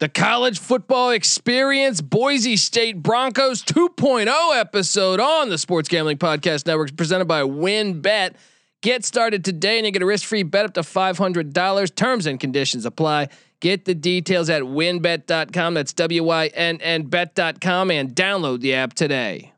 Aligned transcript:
The 0.00 0.08
college 0.08 0.60
football 0.60 1.10
experience, 1.10 2.00
Boise 2.00 2.56
State 2.56 3.02
Broncos 3.02 3.64
2.0 3.64 4.56
episode 4.56 5.18
on 5.18 5.48
the 5.48 5.58
Sports 5.58 5.88
Gambling 5.88 6.18
Podcast 6.18 6.68
Network, 6.68 6.96
presented 6.96 7.24
by 7.24 7.42
WynnBET. 7.42 8.34
Get 8.80 9.04
started 9.04 9.44
today 9.44 9.76
and 9.76 9.86
you 9.86 9.90
get 9.90 10.02
a 10.02 10.06
risk 10.06 10.24
free 10.24 10.44
bet 10.44 10.66
up 10.66 10.74
to 10.74 10.82
$500. 10.82 11.94
Terms 11.96 12.26
and 12.26 12.38
conditions 12.38 12.86
apply. 12.86 13.28
Get 13.58 13.86
the 13.86 13.94
details 13.96 14.48
at 14.48 14.62
wynnbet.com. 14.62 15.74
That's 15.74 15.92
W 15.94 16.22
Y 16.22 16.46
N 16.54 16.80
N 16.80 17.02
bet.com 17.06 17.90
and 17.90 18.14
download 18.14 18.60
the 18.60 18.74
app 18.74 18.94
today. 18.94 19.52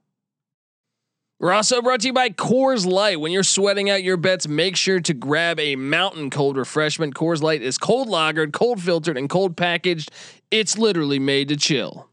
We're 1.41 1.55
also 1.55 1.81
brought 1.81 2.03
to 2.03 2.09
you 2.09 2.13
by 2.13 2.29
Coors 2.29 2.85
Light. 2.85 3.19
When 3.19 3.33
you're 3.33 3.43
sweating 3.43 3.89
out 3.89 4.03
your 4.03 4.19
bets, 4.19 4.47
make 4.47 4.77
sure 4.77 5.01
to 5.01 5.15
grab 5.15 5.59
a 5.59 5.75
mountain 5.75 6.29
cold 6.29 6.59
refreshment. 6.59 7.15
Coors 7.15 7.41
Light 7.41 7.63
is 7.63 7.79
cold 7.79 8.09
lagered, 8.09 8.53
cold 8.53 8.83
filtered, 8.83 9.17
and 9.17 9.27
cold 9.31 9.57
packaged. 9.57 10.11
It's 10.51 10.77
literally 10.77 11.19
made 11.19 11.49
to 11.49 11.57
chill. 11.57 12.11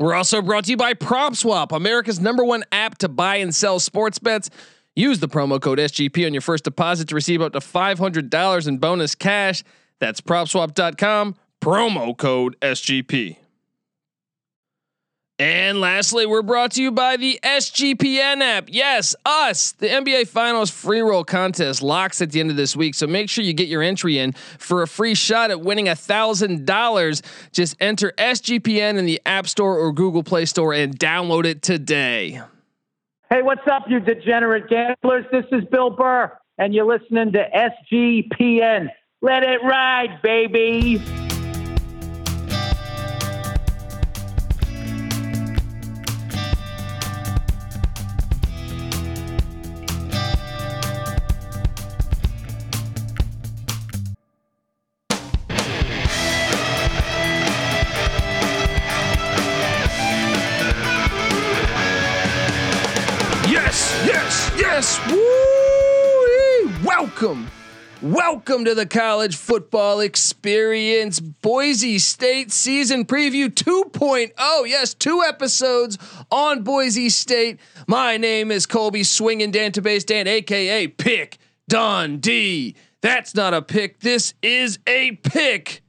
We're 0.00 0.14
also 0.14 0.42
brought 0.42 0.64
to 0.64 0.72
you 0.72 0.76
by 0.76 0.94
PropSwap, 0.94 1.70
America's 1.70 2.18
number 2.18 2.44
one 2.44 2.64
app 2.72 2.98
to 2.98 3.08
buy 3.08 3.36
and 3.36 3.54
sell 3.54 3.78
sports 3.78 4.18
bets. 4.18 4.50
Use 4.96 5.20
the 5.20 5.28
promo 5.28 5.60
code 5.60 5.78
SGP 5.78 6.26
on 6.26 6.34
your 6.34 6.40
first 6.40 6.64
deposit 6.64 7.06
to 7.10 7.14
receive 7.14 7.40
up 7.40 7.52
to 7.52 7.60
$500 7.60 8.66
in 8.66 8.78
bonus 8.78 9.14
cash. 9.14 9.62
That's 10.00 10.20
propswap.com, 10.20 11.36
promo 11.62 12.16
code 12.18 12.56
SGP. 12.60 13.36
And 15.38 15.82
lastly, 15.82 16.24
we're 16.24 16.40
brought 16.40 16.72
to 16.72 16.82
you 16.82 16.90
by 16.90 17.18
the 17.18 17.38
SGPN 17.42 18.40
app. 18.40 18.68
Yes, 18.68 19.14
us. 19.26 19.72
The 19.72 19.88
NBA 19.88 20.28
Finals 20.28 20.70
free 20.70 21.02
roll 21.02 21.24
contest 21.24 21.82
locks 21.82 22.22
at 22.22 22.30
the 22.30 22.40
end 22.40 22.50
of 22.50 22.56
this 22.56 22.74
week. 22.74 22.94
So 22.94 23.06
make 23.06 23.28
sure 23.28 23.44
you 23.44 23.52
get 23.52 23.68
your 23.68 23.82
entry 23.82 24.18
in 24.18 24.32
for 24.32 24.80
a 24.80 24.88
free 24.88 25.14
shot 25.14 25.50
at 25.50 25.60
winning 25.60 25.90
a 25.90 25.94
thousand 25.94 26.64
dollars. 26.64 27.22
Just 27.52 27.76
enter 27.80 28.12
SGPN 28.16 28.96
in 28.96 29.04
the 29.04 29.20
App 29.26 29.46
Store 29.46 29.78
or 29.78 29.92
Google 29.92 30.22
Play 30.22 30.46
Store 30.46 30.72
and 30.72 30.98
download 30.98 31.44
it 31.44 31.60
today. 31.60 32.40
Hey, 33.28 33.42
what's 33.42 33.66
up, 33.70 33.82
you 33.88 34.00
degenerate 34.00 34.68
gamblers? 34.68 35.26
This 35.32 35.44
is 35.52 35.64
Bill 35.64 35.90
Burr, 35.90 36.32
and 36.56 36.72
you're 36.72 36.86
listening 36.86 37.32
to 37.32 37.44
SGPN. 37.92 38.88
Let 39.20 39.42
it 39.42 39.62
ride, 39.64 40.20
baby. 40.22 41.02
Welcome 68.12 68.66
to 68.66 68.74
the 68.76 68.86
college 68.86 69.34
football 69.34 69.98
experience. 69.98 71.18
Boise 71.18 71.98
State 71.98 72.52
season 72.52 73.04
preview 73.04 73.48
2.0. 73.48 74.30
Yes, 74.68 74.94
two 74.94 75.24
episodes 75.26 75.98
on 76.30 76.62
Boise 76.62 77.08
State. 77.08 77.58
My 77.88 78.16
name 78.16 78.52
is 78.52 78.64
Colby 78.64 79.02
Swinging 79.02 79.50
Database 79.50 80.06
Dan, 80.06 80.28
aka 80.28 80.86
Pick 80.86 81.38
Dundee. 81.68 82.76
That's 83.00 83.34
not 83.34 83.54
a 83.54 83.60
pick. 83.60 83.98
This 83.98 84.34
is 84.40 84.78
a 84.86 85.10
pick. 85.24 85.82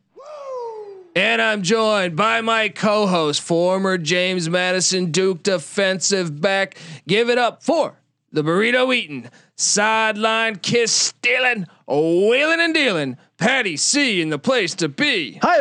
And 1.16 1.40
I'm 1.40 1.62
joined 1.62 2.16
by 2.16 2.42
my 2.42 2.70
co-host, 2.70 3.42
former 3.42 4.00
James 4.00 4.50
Madison 4.50 5.12
Duke 5.12 5.44
defensive 5.44 6.42
back. 6.42 6.80
Give 7.08 7.30
it 7.30 7.38
up 7.38 7.62
for 7.62 8.02
the 8.32 8.44
burrito 8.44 8.94
eating, 8.96 9.30
sideline 9.58 10.58
kiss 10.58 10.92
stealing, 10.92 11.68
wheeling 11.88 12.62
and 12.62 12.74
dealing. 12.74 13.18
Patty 13.38 13.76
C 13.78 14.22
in 14.22 14.30
the 14.30 14.40
place 14.40 14.74
to 14.76 14.88
be. 14.88 15.40
Hi. 15.42 15.58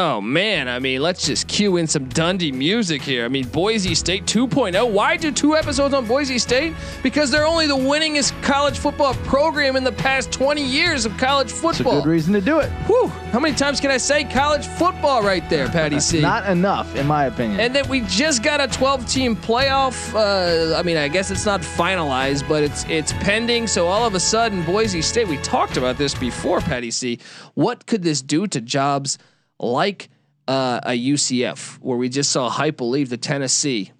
Oh 0.00 0.20
man, 0.20 0.68
I 0.68 0.78
mean, 0.78 1.02
let's 1.02 1.26
just 1.26 1.48
cue 1.48 1.76
in 1.76 1.88
some 1.88 2.04
Dundee 2.10 2.52
music 2.52 3.02
here. 3.02 3.24
I 3.24 3.28
mean, 3.28 3.48
Boise 3.48 3.96
State 3.96 4.26
2.0. 4.26 4.92
Why 4.92 5.16
do 5.16 5.32
two 5.32 5.56
episodes 5.56 5.92
on 5.92 6.06
Boise 6.06 6.38
State? 6.38 6.72
Because 7.02 7.32
they're 7.32 7.44
only 7.44 7.66
the 7.66 7.74
winningest 7.76 8.40
college 8.40 8.78
football 8.78 9.14
program 9.14 9.74
in 9.74 9.82
the 9.82 9.90
past 9.90 10.30
20 10.30 10.62
years 10.62 11.04
of 11.04 11.16
college 11.16 11.48
It's 11.50 11.58
a 11.58 11.62
football. 11.62 12.02
good 12.02 12.08
reason 12.10 12.32
to 12.34 12.40
do 12.40 12.60
it. 12.60 12.68
Whew, 12.86 13.08
how 13.32 13.40
many 13.40 13.56
times 13.56 13.80
can 13.80 13.90
I 13.90 13.96
say 13.96 14.22
college 14.22 14.68
football 14.68 15.22
right 15.24 15.42
there, 15.50 15.66
Patty 15.66 15.98
C? 15.98 16.20
Not 16.22 16.48
enough, 16.48 16.94
in 16.94 17.04
my 17.08 17.24
opinion. 17.24 17.58
and 17.58 17.74
that 17.74 17.88
we 17.88 18.02
just 18.02 18.44
got 18.44 18.60
a 18.60 18.68
12 18.68 19.04
team 19.08 19.34
playoff. 19.34 20.14
Uh, 20.14 20.76
I 20.78 20.82
mean, 20.84 20.96
I 20.96 21.08
guess 21.08 21.32
it's 21.32 21.44
not 21.44 21.62
finalized, 21.62 22.48
but 22.48 22.62
it's 22.62 22.84
it's 22.84 23.12
pending. 23.14 23.66
So 23.66 23.88
all 23.88 24.06
of 24.06 24.14
a 24.14 24.20
sudden, 24.20 24.62
Boise 24.62 25.02
State. 25.02 25.26
We 25.26 25.38
talked 25.38 25.76
about 25.76 25.98
this 25.98 26.14
before, 26.14 26.60
Patty 26.60 26.92
C. 26.92 27.18
What 27.54 27.86
could 27.86 28.04
this 28.04 28.22
do 28.22 28.46
to 28.46 28.60
jobs 28.60 29.18
like 29.58 30.08
uh, 30.46 30.80
a 30.84 30.90
UCF, 30.92 31.76
where 31.80 31.96
we 31.98 32.08
just 32.08 32.30
saw 32.30 32.50
Heupel 32.50 32.90
leave 32.90 33.10
to 33.10 33.16
Tennessee 33.16 33.92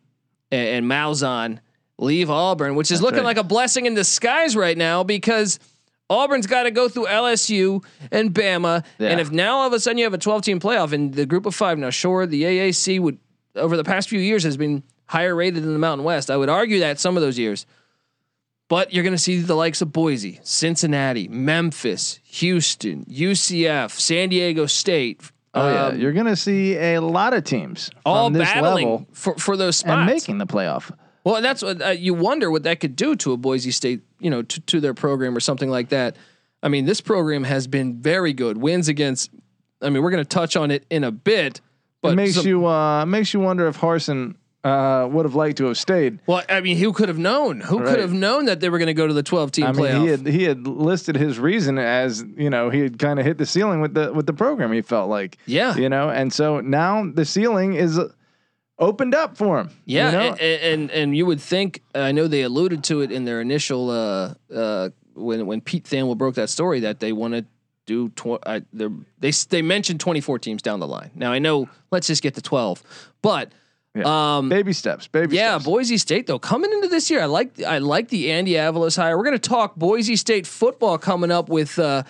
and, 0.50 0.68
and 0.68 0.86
Malzahn 0.86 1.58
leave 1.98 2.30
Auburn, 2.30 2.74
which 2.74 2.90
is 2.90 2.98
That's 2.98 3.02
looking 3.04 3.18
right. 3.18 3.36
like 3.36 3.38
a 3.38 3.44
blessing 3.44 3.86
in 3.86 3.94
disguise 3.94 4.56
right 4.56 4.76
now 4.76 5.02
because. 5.04 5.58
Auburn's 6.10 6.46
got 6.46 6.62
to 6.62 6.70
go 6.70 6.88
through 6.88 7.04
LSU 7.04 7.84
and 8.10 8.32
Bama, 8.32 8.82
Yeah. 8.98 9.08
and 9.10 9.20
if 9.20 9.30
now 9.30 9.58
all 9.58 9.66
of 9.66 9.74
a 9.74 9.78
sudden 9.78 9.98
you 9.98 10.04
have 10.04 10.14
a 10.14 10.18
12 10.18 10.40
team 10.40 10.58
playoff 10.58 10.94
in 10.94 11.10
the 11.10 11.26
group 11.26 11.44
of 11.44 11.54
five, 11.54 11.76
now 11.76 11.90
sure 11.90 12.24
the 12.24 12.44
AAC 12.44 12.98
would 12.98 13.18
over 13.54 13.76
the 13.76 13.84
past 13.84 14.08
few 14.08 14.18
years 14.18 14.42
has 14.44 14.56
been 14.56 14.84
higher 15.04 15.34
rated 15.34 15.62
than 15.62 15.74
the 15.74 15.78
Mountain 15.78 16.06
West. 16.06 16.30
I 16.30 16.38
would 16.38 16.48
argue 16.48 16.78
that 16.80 16.98
some 16.98 17.18
of 17.18 17.22
those 17.22 17.38
years. 17.38 17.66
But 18.68 18.94
you're 18.94 19.02
going 19.04 19.14
to 19.14 19.18
see 19.22 19.40
the 19.42 19.54
likes 19.54 19.82
of 19.82 19.92
Boise, 19.92 20.40
Cincinnati, 20.42 21.28
Memphis, 21.28 22.20
Houston, 22.24 23.04
UCF, 23.04 23.90
San 23.90 24.30
Diego 24.30 24.64
State. 24.64 25.30
Oh 25.54 25.72
yeah, 25.72 25.86
um, 25.86 25.98
you're 26.00 26.12
gonna 26.12 26.36
see 26.36 26.76
a 26.76 26.98
lot 27.00 27.32
of 27.34 27.42
teams 27.44 27.90
all 28.04 28.30
battling 28.30 28.86
level 28.88 29.06
for, 29.12 29.34
for 29.36 29.56
those 29.56 29.76
spots 29.76 29.90
and 29.98 30.06
making 30.06 30.38
the 30.38 30.46
playoff. 30.46 30.94
Well, 31.24 31.42
that's 31.42 31.62
what 31.62 31.82
uh, 31.82 31.88
you 31.90 32.14
wonder 32.14 32.50
what 32.50 32.62
that 32.62 32.80
could 32.80 32.96
do 32.96 33.14
to 33.16 33.32
a 33.32 33.36
Boise 33.36 33.70
State, 33.70 34.02
you 34.20 34.30
know, 34.30 34.42
to, 34.42 34.60
to 34.60 34.80
their 34.80 34.94
program 34.94 35.36
or 35.36 35.40
something 35.40 35.68
like 35.68 35.88
that. 35.90 36.16
I 36.62 36.68
mean, 36.68 36.86
this 36.86 37.00
program 37.00 37.44
has 37.44 37.66
been 37.66 38.00
very 38.00 38.32
good. 38.32 38.56
Wins 38.56 38.88
against. 38.88 39.30
I 39.82 39.90
mean, 39.90 40.02
we're 40.02 40.10
going 40.10 40.24
to 40.24 40.28
touch 40.28 40.56
on 40.56 40.70
it 40.70 40.84
in 40.90 41.04
a 41.04 41.10
bit, 41.12 41.60
but 42.02 42.12
it 42.12 42.16
makes 42.16 42.34
some- 42.34 42.46
you 42.46 42.66
uh, 42.66 43.04
makes 43.06 43.32
you 43.34 43.40
wonder 43.40 43.66
if 43.68 43.78
Harsin 43.78 44.36
uh, 44.64 45.08
would 45.10 45.24
have 45.24 45.34
liked 45.34 45.58
to 45.58 45.66
have 45.66 45.78
stayed. 45.78 46.18
Well, 46.26 46.42
I 46.48 46.60
mean, 46.60 46.76
who 46.76 46.92
could 46.92 47.08
have 47.08 47.18
known? 47.18 47.60
Who 47.60 47.82
could 47.82 48.00
have 48.00 48.12
known 48.12 48.46
that 48.46 48.60
they 48.60 48.68
were 48.68 48.78
going 48.78 48.88
to 48.88 48.94
go 48.94 49.06
to 49.06 49.14
the 49.14 49.22
12 49.22 49.52
team 49.52 49.66
I 49.66 49.72
mean, 49.72 49.86
playoff? 49.86 50.02
he 50.02 50.06
had 50.08 50.26
he 50.26 50.42
had 50.44 50.66
listed 50.66 51.16
his 51.16 51.38
reason 51.38 51.78
as 51.78 52.24
you 52.36 52.50
know 52.50 52.70
he 52.70 52.80
had 52.80 52.98
kind 52.98 53.18
of 53.18 53.24
hit 53.24 53.38
the 53.38 53.46
ceiling 53.46 53.80
with 53.80 53.94
the 53.94 54.12
with 54.12 54.26
the 54.26 54.32
program. 54.32 54.72
He 54.72 54.82
felt 54.82 55.08
like 55.08 55.38
yeah. 55.46 55.76
you 55.76 55.88
know, 55.88 56.10
and 56.10 56.32
so 56.32 56.60
now 56.60 57.08
the 57.08 57.24
ceiling 57.24 57.74
is 57.74 57.98
uh, 57.98 58.08
opened 58.78 59.14
up 59.14 59.36
for 59.36 59.60
him. 59.60 59.70
Yeah, 59.84 60.06
you 60.06 60.12
know? 60.12 60.34
and, 60.34 60.40
and 60.40 60.90
and 60.90 61.16
you 61.16 61.26
would 61.26 61.40
think 61.40 61.82
I 61.94 62.12
know 62.12 62.26
they 62.26 62.42
alluded 62.42 62.84
to 62.84 63.00
it 63.02 63.12
in 63.12 63.24
their 63.24 63.40
initial 63.40 63.90
uh 63.90 64.34
uh 64.52 64.90
when 65.14 65.46
when 65.46 65.60
Pete 65.60 65.84
Thamel 65.84 66.16
broke 66.16 66.34
that 66.34 66.50
story 66.50 66.80
that 66.80 67.00
they 67.00 67.12
want 67.12 67.34
to 67.34 67.44
do 67.86 68.10
tw- 68.10 68.46
I, 68.46 68.62
they 68.72 69.30
they 69.48 69.62
mentioned 69.62 70.00
24 70.00 70.40
teams 70.40 70.62
down 70.62 70.80
the 70.80 70.86
line. 70.86 71.10
Now 71.14 71.32
I 71.32 71.38
know 71.38 71.68
let's 71.90 72.06
just 72.06 72.22
get 72.22 72.34
to 72.34 72.42
12. 72.42 72.82
But 73.22 73.52
um 74.06 74.48
baby 74.48 74.72
steps, 74.72 75.06
baby 75.08 75.36
yeah, 75.36 75.52
steps. 75.52 75.64
Boise 75.64 75.98
State 75.98 76.26
though 76.26 76.38
coming 76.38 76.72
into 76.72 76.88
this 76.88 77.10
year, 77.10 77.22
I 77.22 77.26
like 77.26 77.62
I 77.62 77.78
like 77.78 78.08
the 78.08 78.30
Andy 78.32 78.52
Avalos 78.52 78.96
hire. 78.96 79.16
We're 79.16 79.24
gonna 79.24 79.38
talk 79.38 79.76
Boise 79.76 80.16
State 80.16 80.46
football 80.46 80.98
coming 80.98 81.30
up 81.30 81.48
with 81.48 81.78
uh, 81.78 82.02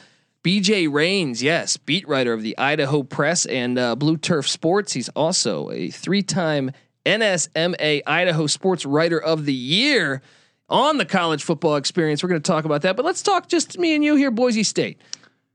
BJ 0.44 0.90
Rains, 0.92 1.42
yes, 1.42 1.76
beat 1.76 2.06
writer 2.08 2.32
of 2.32 2.42
the 2.42 2.56
Idaho 2.58 3.02
Press 3.02 3.44
and 3.46 3.78
uh, 3.78 3.96
Blue 3.96 4.16
Turf 4.16 4.48
Sports. 4.48 4.92
He's 4.92 5.08
also 5.10 5.70
a 5.70 5.90
three-time 5.90 6.70
NSMA 7.04 8.02
Idaho 8.06 8.46
Sports 8.46 8.84
Writer 8.86 9.20
of 9.20 9.44
the 9.44 9.52
Year 9.54 10.22
on 10.68 10.98
the 10.98 11.04
college 11.04 11.42
football 11.42 11.76
experience. 11.76 12.22
We're 12.22 12.28
going 12.28 12.42
to 12.42 12.46
talk 12.46 12.64
about 12.64 12.82
that, 12.82 12.96
but 12.96 13.04
let's 13.04 13.22
talk 13.22 13.48
just 13.48 13.78
me 13.78 13.94
and 13.94 14.04
you 14.04 14.16
here, 14.16 14.30
Boise 14.30 14.62
State. 14.62 15.00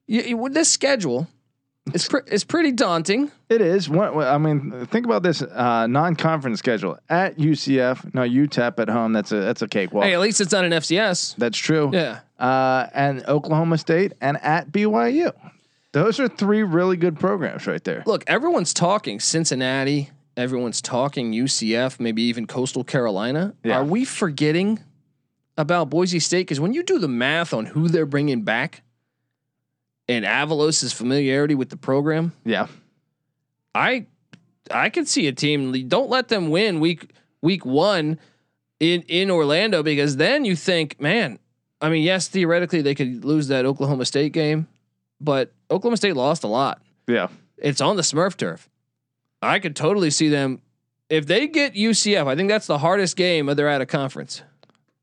You, 0.07 0.21
you- 0.21 0.37
with 0.37 0.53
this 0.53 0.69
schedule, 0.69 1.27
it's 1.87 2.07
pre- 2.07 2.21
it's 2.27 2.43
pretty 2.43 2.71
daunting. 2.71 3.31
It 3.49 3.61
is. 3.61 3.89
What 3.89 4.15
I 4.15 4.37
mean, 4.37 4.85
think 4.87 5.05
about 5.05 5.23
this 5.23 5.41
uh, 5.41 5.87
non-conference 5.87 6.59
schedule 6.59 6.97
at 7.09 7.37
UCF. 7.37 8.13
No, 8.13 8.21
UTEP 8.21 8.79
at 8.79 8.89
home. 8.89 9.13
That's 9.13 9.31
a 9.31 9.41
that's 9.41 9.61
a 9.61 9.67
cakewalk. 9.67 10.05
Hey, 10.05 10.13
at 10.13 10.19
least 10.19 10.39
it's 10.39 10.51
not 10.51 10.63
an 10.65 10.71
FCS. 10.71 11.35
That's 11.35 11.57
true. 11.57 11.89
Yeah. 11.93 12.19
Uh, 12.39 12.87
and 12.93 13.25
Oklahoma 13.27 13.77
State 13.77 14.13
and 14.21 14.37
at 14.41 14.71
BYU. 14.71 15.31
Those 15.91 16.19
are 16.19 16.27
three 16.27 16.63
really 16.63 16.97
good 16.97 17.19
programs 17.19 17.67
right 17.67 17.83
there. 17.83 18.03
look, 18.07 18.23
everyone's 18.27 18.73
talking 18.73 19.19
Cincinnati, 19.19 20.09
everyone's 20.35 20.81
talking 20.81 21.31
UCF, 21.31 21.99
maybe 21.99 22.23
even 22.23 22.47
Coastal 22.47 22.83
Carolina. 22.83 23.53
Yeah. 23.63 23.77
Are 23.77 23.83
we 23.83 24.03
forgetting 24.03 24.79
about 25.57 25.89
Boise 25.91 26.19
State? 26.19 26.41
Because 26.47 26.59
when 26.59 26.73
you 26.73 26.81
do 26.81 26.97
the 26.97 27.07
math 27.07 27.53
on 27.53 27.67
who 27.67 27.89
they're 27.89 28.07
bringing 28.07 28.41
back, 28.41 28.81
and 30.07 30.25
Avalos' 30.25 30.93
familiarity 30.93 31.55
with 31.55 31.69
the 31.69 31.77
program, 31.77 32.33
Yeah. 32.45 32.67
I 33.75 34.05
I 34.71 34.89
could 34.89 35.07
see 35.07 35.27
a 35.27 35.31
team. 35.33 35.87
Don't 35.87 36.09
let 36.09 36.27
them 36.29 36.49
win 36.49 36.79
week 36.79 37.11
week 37.41 37.65
one 37.65 38.19
in 38.79 39.01
in 39.07 39.31
Orlando 39.31 39.83
because 39.83 40.17
then 40.17 40.45
you 40.45 40.55
think, 40.55 40.99
man. 41.01 41.39
I 41.81 41.89
mean, 41.89 42.03
yes, 42.03 42.29
theoretically 42.29 42.81
they 42.81 42.95
could 42.95 43.25
lose 43.25 43.49
that 43.49 43.65
Oklahoma 43.65 44.05
State 44.05 44.31
game, 44.31 44.67
but 45.19 45.51
Oklahoma 45.69 45.97
State 45.97 46.15
lost 46.15 46.43
a 46.45 46.47
lot. 46.47 46.81
Yeah. 47.07 47.27
It's 47.57 47.81
on 47.81 47.97
the 47.97 48.03
Smurf 48.03 48.37
turf. 48.37 48.69
I 49.41 49.59
could 49.59 49.75
totally 49.75 50.09
see 50.09 50.29
them 50.29 50.61
if 51.09 51.25
they 51.25 51.47
get 51.47 51.73
UCF. 51.73 52.25
I 52.27 52.35
think 52.37 52.47
that's 52.49 52.67
the 52.67 52.77
hardest 52.77 53.17
game 53.17 53.49
of 53.49 53.57
their 53.57 53.67
at 53.67 53.81
a 53.81 53.85
conference, 53.85 54.41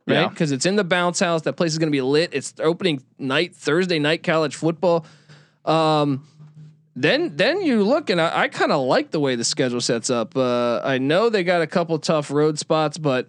right? 0.06 0.14
Yeah. 0.14 0.29
Because 0.29 0.52
it's 0.52 0.67
in 0.67 0.76
the 0.76 0.85
bounce 0.85 1.20
house. 1.20 1.43
That 1.43 1.55
place 1.55 1.73
is 1.73 1.79
going 1.79 1.88
to 1.88 1.97
be 1.97 2.02
lit. 2.02 2.31
It's 2.32 2.55
opening 2.61 3.02
night, 3.19 3.55
Thursday 3.55 3.99
night 3.99 4.23
college 4.23 4.56
football. 4.56 5.06
Um, 5.64 6.26
then 6.97 7.37
then 7.37 7.62
you 7.62 7.85
look 7.85 8.11
and 8.11 8.20
I, 8.20 8.43
I 8.43 8.49
kind 8.49 8.73
of 8.73 8.82
like 8.82 9.11
the 9.11 9.20
way 9.20 9.37
the 9.37 9.44
schedule 9.44 9.81
sets 9.81 10.11
up. 10.11 10.37
Uh, 10.37 10.81
I 10.82 10.99
know 10.99 11.29
they 11.31 11.44
got 11.44 11.62
a 11.62 11.67
couple 11.67 11.99
tough 11.99 12.31
road 12.31 12.58
spots, 12.58 12.99
but 12.99 13.29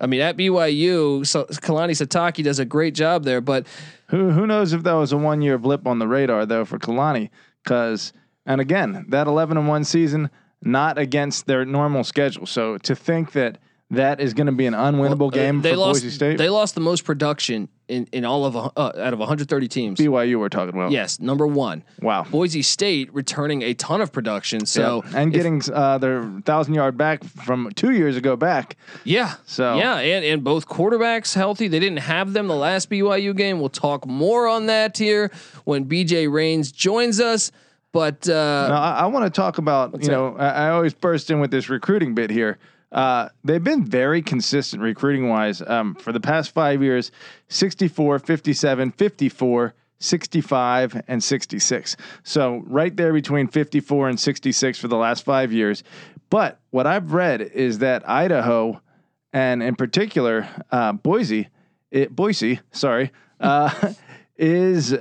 I 0.00 0.06
mean 0.06 0.20
at 0.20 0.36
BYU, 0.36 1.26
so 1.26 1.44
Kalani 1.44 1.90
Sitake 1.90 2.42
does 2.42 2.58
a 2.58 2.64
great 2.64 2.94
job 2.94 3.24
there. 3.24 3.40
But 3.40 3.66
Who 4.08 4.30
who 4.30 4.46
knows 4.46 4.72
if 4.72 4.82
that 4.84 4.94
was 4.94 5.12
a 5.12 5.16
one 5.18 5.42
year 5.42 5.58
blip 5.58 5.86
on 5.86 5.98
the 5.98 6.08
radar 6.08 6.46
though 6.46 6.64
for 6.64 6.78
Kalani? 6.78 7.30
Because 7.62 8.12
and 8.46 8.60
again, 8.60 9.04
that 9.10 9.26
eleven 9.26 9.56
and 9.58 9.68
one 9.68 9.84
season 9.84 10.30
not 10.62 10.98
against 10.98 11.46
their 11.46 11.64
normal 11.64 12.02
schedule. 12.04 12.46
So 12.46 12.78
to 12.78 12.94
think 12.94 13.32
that 13.32 13.58
that 13.90 14.20
is 14.20 14.34
going 14.34 14.46
to 14.46 14.52
be 14.52 14.66
an 14.66 14.74
unwinnable 14.74 15.28
uh, 15.28 15.30
game 15.30 15.62
they 15.62 15.70
for 15.72 15.76
lost. 15.78 16.02
Boise 16.02 16.10
State, 16.10 16.38
They 16.38 16.48
lost 16.48 16.74
the 16.74 16.80
most 16.80 17.04
production 17.04 17.68
in 17.88 18.06
in 18.12 18.24
all 18.24 18.44
of 18.44 18.54
uh, 18.56 18.70
out 18.76 19.12
of 19.12 19.18
130 19.18 19.66
teams. 19.68 19.98
BYU 19.98 20.38
we're 20.38 20.48
talking 20.48 20.74
about. 20.74 20.92
Yes, 20.92 21.18
number 21.18 21.46
one. 21.46 21.82
Wow. 22.00 22.22
Boise 22.30 22.62
State 22.62 23.12
returning 23.12 23.62
a 23.62 23.74
ton 23.74 24.00
of 24.00 24.12
production. 24.12 24.64
So 24.66 25.02
Yeah. 25.04 25.18
and 25.20 25.34
if- 25.34 25.36
getting 25.42 25.62
uh, 25.74 25.98
their 25.98 26.22
thousand 26.44 26.74
yard 26.74 26.96
back 26.96 27.24
from 27.24 27.70
two 27.74 27.90
years 27.90 28.16
ago 28.16 28.36
back. 28.36 28.76
yeah, 29.04 29.34
So- 29.44 29.76
yeah, 29.76 29.96
and 29.98 30.24
and 30.24 30.44
both 30.44 30.68
quarterbacks 30.68 31.34
healthy. 31.34 31.66
They 31.66 31.80
didn't 31.80 31.98
have 31.98 32.32
them 32.32 32.46
the 32.46 32.54
last 32.56 32.90
BYU 32.90 33.34
game. 33.36 33.58
We'll 33.58 33.68
talk 33.70 34.06
more 34.06 34.46
on 34.46 34.66
that 34.66 34.96
here 34.96 35.32
when 35.64 35.86
BJ 35.86 36.30
Rains 36.32 36.70
joins 36.70 37.18
us. 37.20 37.50
But 37.92 38.28
uh, 38.28 38.68
Now, 38.68 38.80
I, 38.80 38.90
I 39.00 39.06
want 39.06 39.24
to 39.24 39.30
talk 39.30 39.58
about, 39.58 39.90
you 39.94 39.98
that? 40.06 40.12
know, 40.12 40.36
I, 40.38 40.48
I 40.66 40.70
always 40.70 40.94
burst 40.94 41.28
in 41.28 41.40
with 41.40 41.50
this 41.50 41.68
recruiting 41.68 42.14
bit 42.14 42.30
here. 42.30 42.56
Uh, 42.92 43.28
they've 43.44 43.62
been 43.62 43.84
very 43.84 44.20
consistent 44.20 44.82
recruiting 44.82 45.28
wise 45.28 45.62
um, 45.66 45.94
for 45.94 46.12
the 46.12 46.20
past 46.20 46.52
five 46.52 46.82
years 46.82 47.12
64, 47.48 48.18
57, 48.18 48.90
54, 48.92 49.74
65, 49.98 51.02
and 51.06 51.22
66. 51.22 51.96
So, 52.24 52.62
right 52.66 52.96
there 52.96 53.12
between 53.12 53.48
54 53.48 54.08
and 54.08 54.18
66 54.18 54.78
for 54.78 54.88
the 54.88 54.96
last 54.96 55.24
five 55.24 55.52
years. 55.52 55.84
But 56.30 56.58
what 56.70 56.86
I've 56.86 57.12
read 57.12 57.42
is 57.42 57.78
that 57.78 58.08
Idaho, 58.08 58.80
and 59.32 59.62
in 59.62 59.76
particular, 59.76 60.48
uh, 60.70 60.92
Boise, 60.92 61.48
it, 61.90 62.14
Boise, 62.14 62.60
sorry, 62.72 63.10
uh, 63.40 63.92
is 64.36 64.96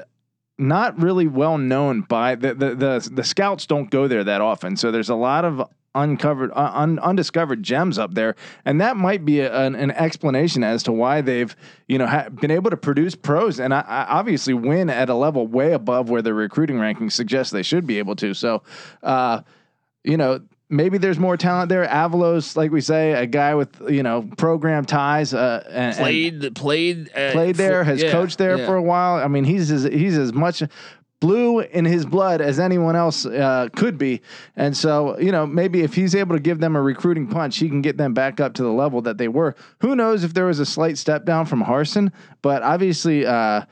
not 0.57 1.01
really 1.01 1.27
well 1.27 1.57
known 1.57 2.01
by 2.01 2.35
the, 2.35 2.53
the 2.53 2.75
the 2.75 3.09
the 3.13 3.23
scouts 3.23 3.65
don't 3.65 3.89
go 3.89 4.07
there 4.07 4.23
that 4.25 4.41
often. 4.41 4.75
So 4.75 4.91
there's 4.91 5.09
a 5.09 5.15
lot 5.15 5.45
of 5.45 5.63
uncovered 5.95 6.51
uh, 6.51 6.71
un, 6.73 6.99
undiscovered 6.99 7.63
gems 7.63 7.97
up 7.97 8.13
there 8.13 8.35
and 8.63 8.79
that 8.79 8.95
might 8.95 9.25
be 9.25 9.39
a, 9.39 9.61
an, 9.61 9.75
an 9.75 9.91
explanation 9.91 10.63
as 10.63 10.83
to 10.83 10.91
why 10.91 11.19
they've 11.19 11.55
you 11.87 11.97
know 11.97 12.05
ha- 12.05 12.29
been 12.29 12.51
able 12.51 12.69
to 12.69 12.77
produce 12.77 13.15
pros 13.15 13.59
and 13.59 13.73
I, 13.73 13.81
I 13.81 14.03
obviously 14.05 14.53
win 14.53 14.89
at 14.89 15.09
a 15.09 15.15
level 15.15 15.47
way 15.47 15.73
above 15.73 16.09
where 16.09 16.21
their 16.21 16.35
recruiting 16.35 16.77
rankings 16.77 17.13
suggest 17.13 17.51
they 17.51 17.63
should 17.63 17.87
be 17.87 17.97
able 17.97 18.15
to 18.17 18.33
so 18.35 18.61
uh 19.01 19.41
you 20.03 20.15
know 20.15 20.41
maybe 20.69 20.99
there's 20.99 21.17
more 21.17 21.35
talent 21.35 21.69
there 21.69 21.85
avalos 21.87 22.55
like 22.55 22.71
we 22.71 22.81
say 22.81 23.13
a 23.13 23.25
guy 23.25 23.55
with 23.55 23.81
you 23.89 24.03
know 24.03 24.29
program 24.37 24.85
ties 24.85 25.33
uh 25.33 25.63
and, 25.69 25.75
and- 25.75 25.95
played 25.97 26.55
played 26.55 27.09
uh, 27.15 27.31
played 27.31 27.55
there, 27.55 27.83
has 27.83 28.01
yeah, 28.03 28.11
coached 28.11 28.37
there 28.37 28.59
yeah. 28.59 28.65
for 28.65 28.75
a 28.75 28.81
while. 28.81 29.15
I 29.15 29.27
mean, 29.27 29.43
he's 29.43 29.71
as, 29.71 29.83
he's 29.83 30.17
as 30.17 30.33
much 30.33 30.61
blue 31.19 31.59
in 31.59 31.85
his 31.85 32.05
blood 32.05 32.41
as 32.41 32.59
anyone 32.59 32.95
else 32.95 33.25
uh, 33.25 33.67
could 33.75 33.97
be. 33.97 34.21
And 34.55 34.75
so, 34.75 35.19
you 35.19 35.31
know, 35.31 35.45
maybe 35.45 35.81
if 35.81 35.93
he's 35.93 36.15
able 36.15 36.35
to 36.35 36.41
give 36.41 36.59
them 36.59 36.75
a 36.75 36.81
recruiting 36.81 37.27
punch, 37.27 37.57
he 37.57 37.67
can 37.67 37.81
get 37.81 37.97
them 37.97 38.13
back 38.13 38.39
up 38.39 38.53
to 38.55 38.63
the 38.63 38.71
level 38.71 39.01
that 39.01 39.17
they 39.17 39.27
were. 39.27 39.55
Who 39.81 39.95
knows 39.95 40.23
if 40.23 40.33
there 40.33 40.45
was 40.45 40.59
a 40.59 40.65
slight 40.65 40.97
step 40.97 41.25
down 41.25 41.45
from 41.45 41.63
Harsin, 41.63 42.11
but 42.41 42.63
obviously, 42.63 43.25
uh, 43.25 43.65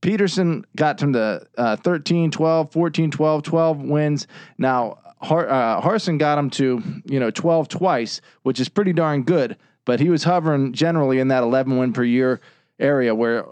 Petersen 0.00 0.64
got 0.76 0.98
them 0.98 1.12
to 1.12 1.46
uh, 1.58 1.76
13, 1.76 2.30
12, 2.30 2.72
14, 2.72 3.10
12, 3.10 3.42
12 3.42 3.78
wins. 3.82 4.26
Now, 4.56 4.98
Har- 5.20 5.48
uh, 5.48 5.80
Harsin 5.82 6.18
got 6.18 6.38
him 6.38 6.48
to, 6.50 6.82
you 7.04 7.20
know, 7.20 7.30
12 7.30 7.68
twice, 7.68 8.20
which 8.42 8.60
is 8.60 8.68
pretty 8.68 8.92
darn 8.94 9.22
good, 9.22 9.58
but 9.84 10.00
he 10.00 10.08
was 10.08 10.24
hovering 10.24 10.72
generally 10.72 11.18
in 11.18 11.28
that 11.28 11.42
11 11.42 11.76
win 11.76 11.92
per 11.92 12.04
year 12.04 12.40
area 12.78 13.14
where 13.14 13.44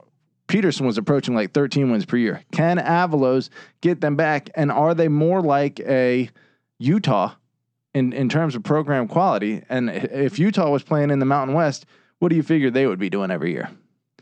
Petersen 0.48 0.86
was 0.86 0.98
approaching 0.98 1.34
like 1.34 1.52
13 1.52 1.90
wins 1.90 2.04
per 2.04 2.16
year. 2.16 2.42
Can 2.52 2.78
Avalos 2.78 3.50
get 3.80 4.00
them 4.00 4.16
back? 4.16 4.50
And 4.54 4.72
are 4.72 4.94
they 4.94 5.08
more 5.08 5.40
like 5.40 5.78
a 5.80 6.30
Utah 6.78 7.34
in, 7.94 8.12
in 8.12 8.28
terms 8.28 8.56
of 8.56 8.64
program 8.64 9.06
quality? 9.06 9.62
And 9.68 9.90
if 9.90 10.38
Utah 10.38 10.70
was 10.70 10.82
playing 10.82 11.10
in 11.10 11.18
the 11.18 11.26
Mountain 11.26 11.54
West, 11.54 11.86
what 12.18 12.30
do 12.30 12.36
you 12.36 12.42
figure 12.42 12.70
they 12.70 12.86
would 12.86 12.98
be 12.98 13.10
doing 13.10 13.30
every 13.30 13.52
year? 13.52 13.70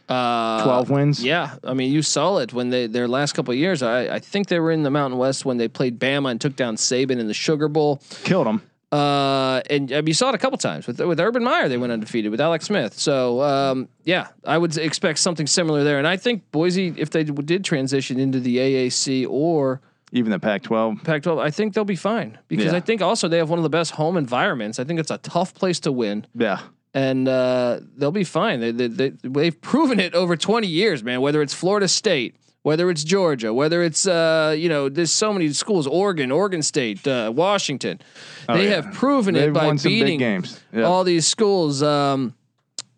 Uh, 0.08 0.62
12 0.62 0.90
wins? 0.90 1.24
Yeah, 1.24 1.56
I 1.64 1.74
mean, 1.74 1.92
you 1.92 2.02
saw 2.02 2.38
it 2.38 2.52
when 2.52 2.70
they 2.70 2.86
their 2.86 3.08
last 3.08 3.32
couple 3.32 3.52
of 3.52 3.58
years. 3.58 3.82
I, 3.82 4.14
I 4.16 4.18
think 4.20 4.48
they 4.48 4.60
were 4.60 4.70
in 4.70 4.84
the 4.84 4.90
Mountain 4.90 5.18
West 5.18 5.44
when 5.44 5.56
they 5.56 5.66
played 5.66 5.98
Bama 5.98 6.30
and 6.30 6.40
took 6.40 6.54
down 6.54 6.76
Saban 6.76 7.18
in 7.18 7.26
the 7.26 7.34
Sugar 7.34 7.68
Bowl. 7.68 8.00
Killed 8.22 8.46
them. 8.46 8.62
Uh, 8.92 9.60
and 9.68 9.90
I 9.92 9.96
mean, 9.96 10.06
you 10.08 10.14
saw 10.14 10.28
it 10.28 10.34
a 10.34 10.38
couple 10.38 10.58
times 10.58 10.86
with 10.86 11.00
with 11.00 11.18
Urban 11.20 11.42
Meyer. 11.42 11.68
They 11.68 11.76
went 11.76 11.92
undefeated 11.92 12.30
with 12.30 12.40
Alex 12.40 12.66
Smith. 12.66 12.94
So 12.98 13.42
um, 13.42 13.88
yeah, 14.04 14.28
I 14.44 14.56
would 14.58 14.76
expect 14.76 15.18
something 15.18 15.46
similar 15.46 15.82
there. 15.84 15.98
And 15.98 16.06
I 16.06 16.16
think 16.16 16.50
Boise, 16.52 16.94
if 16.96 17.10
they 17.10 17.24
did 17.24 17.64
transition 17.64 18.20
into 18.20 18.38
the 18.38 18.58
AAC 18.58 19.26
or 19.28 19.80
Even 20.12 20.30
the 20.30 20.38
Pac 20.38 20.62
12. 20.62 21.02
Pac-12, 21.02 21.40
I 21.42 21.50
think 21.50 21.74
they'll 21.74 21.84
be 21.84 21.96
fine 21.96 22.38
because 22.48 22.66
Yeah. 22.66 22.76
I 22.76 22.80
think 22.80 23.02
also 23.02 23.26
they 23.28 23.38
have 23.38 23.50
one 23.50 23.58
of 23.58 23.64
the 23.64 23.68
best 23.70 23.90
home 23.92 24.16
environments. 24.16 24.78
I 24.78 24.84
think 24.84 25.00
it's 25.00 25.10
a 25.10 25.18
tough 25.18 25.52
place 25.52 25.80
to 25.80 25.90
win 25.92 26.24
Yeah. 26.34 26.60
and 26.94 27.26
uh, 27.28 27.80
they'll 27.96 28.12
be 28.12 28.24
fine. 28.24 28.60
They, 28.60 28.70
they, 28.70 28.86
they, 28.86 29.08
they've 29.24 29.60
proven 29.60 29.98
it 29.98 30.14
over 30.14 30.36
20 30.36 30.68
years, 30.68 31.02
man. 31.02 31.20
Whether 31.20 31.42
it's 31.42 31.52
Florida 31.54 31.88
State, 31.88 32.36
whether 32.66 32.90
it's 32.90 33.04
Georgia, 33.04 33.54
whether 33.54 33.80
it's 33.84 34.08
uh, 34.08 34.52
you 34.58 34.68
know, 34.68 34.88
there's 34.88 35.12
so 35.12 35.32
many 35.32 35.52
schools, 35.52 35.86
Oregon, 35.86 36.32
Oregon 36.32 36.62
State, 36.62 37.06
uh, 37.06 37.32
Washington. 37.32 38.00
they 38.48 38.52
Oh, 38.52 38.56
yeah. 38.56 38.70
have 38.82 38.92
proven 38.92 39.34
They've 39.34 39.50
it 39.50 39.54
by 39.54 39.66
won 39.66 39.78
some 39.78 39.92
big 39.92 40.00
beating 40.00 40.18
games. 40.18 40.60
Yeah. 40.72 40.82
all 40.82 41.04
these 41.04 41.28
schools. 41.28 41.80
Um, 41.80 42.34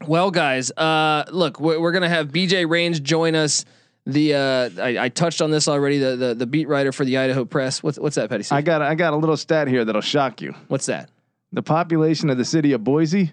well, 0.07 0.31
guys, 0.31 0.71
uh, 0.71 1.25
look, 1.31 1.61
we're, 1.61 1.79
we're 1.79 1.93
gonna 1.93 2.09
have 2.09 2.29
BJ 2.29 2.67
Rains 2.67 2.99
join 2.99 3.35
us. 3.35 3.67
The 4.07 4.35
uh, 4.35 4.71
I, 4.83 4.99
I 5.05 5.09
touched 5.11 5.43
on 5.43 5.51
this 5.51 5.69
already. 5.69 5.99
The, 5.99 6.17
the 6.17 6.35
the 6.35 6.47
beat 6.47 6.67
writer 6.67 6.91
for 6.93 7.05
the 7.05 7.19
Idaho 7.19 7.45
Press. 7.45 7.83
What's 7.83 7.99
what's 7.99 8.17
that, 8.17 8.31
Patty? 8.31 8.45
I 8.51 8.63
got 8.63 8.81
I 8.81 8.95
got 8.95 9.13
a 9.13 9.17
little 9.17 9.37
stat 9.37 9.69
here 9.69 9.85
that'll 9.85 10.01
shock 10.01 10.41
you. 10.41 10.55
what's 10.69 10.87
that? 10.87 11.11
The 11.53 11.63
population 11.63 12.31
of 12.31 12.39
the 12.39 12.45
city 12.47 12.73
of 12.73 12.83
Boise, 12.85 13.33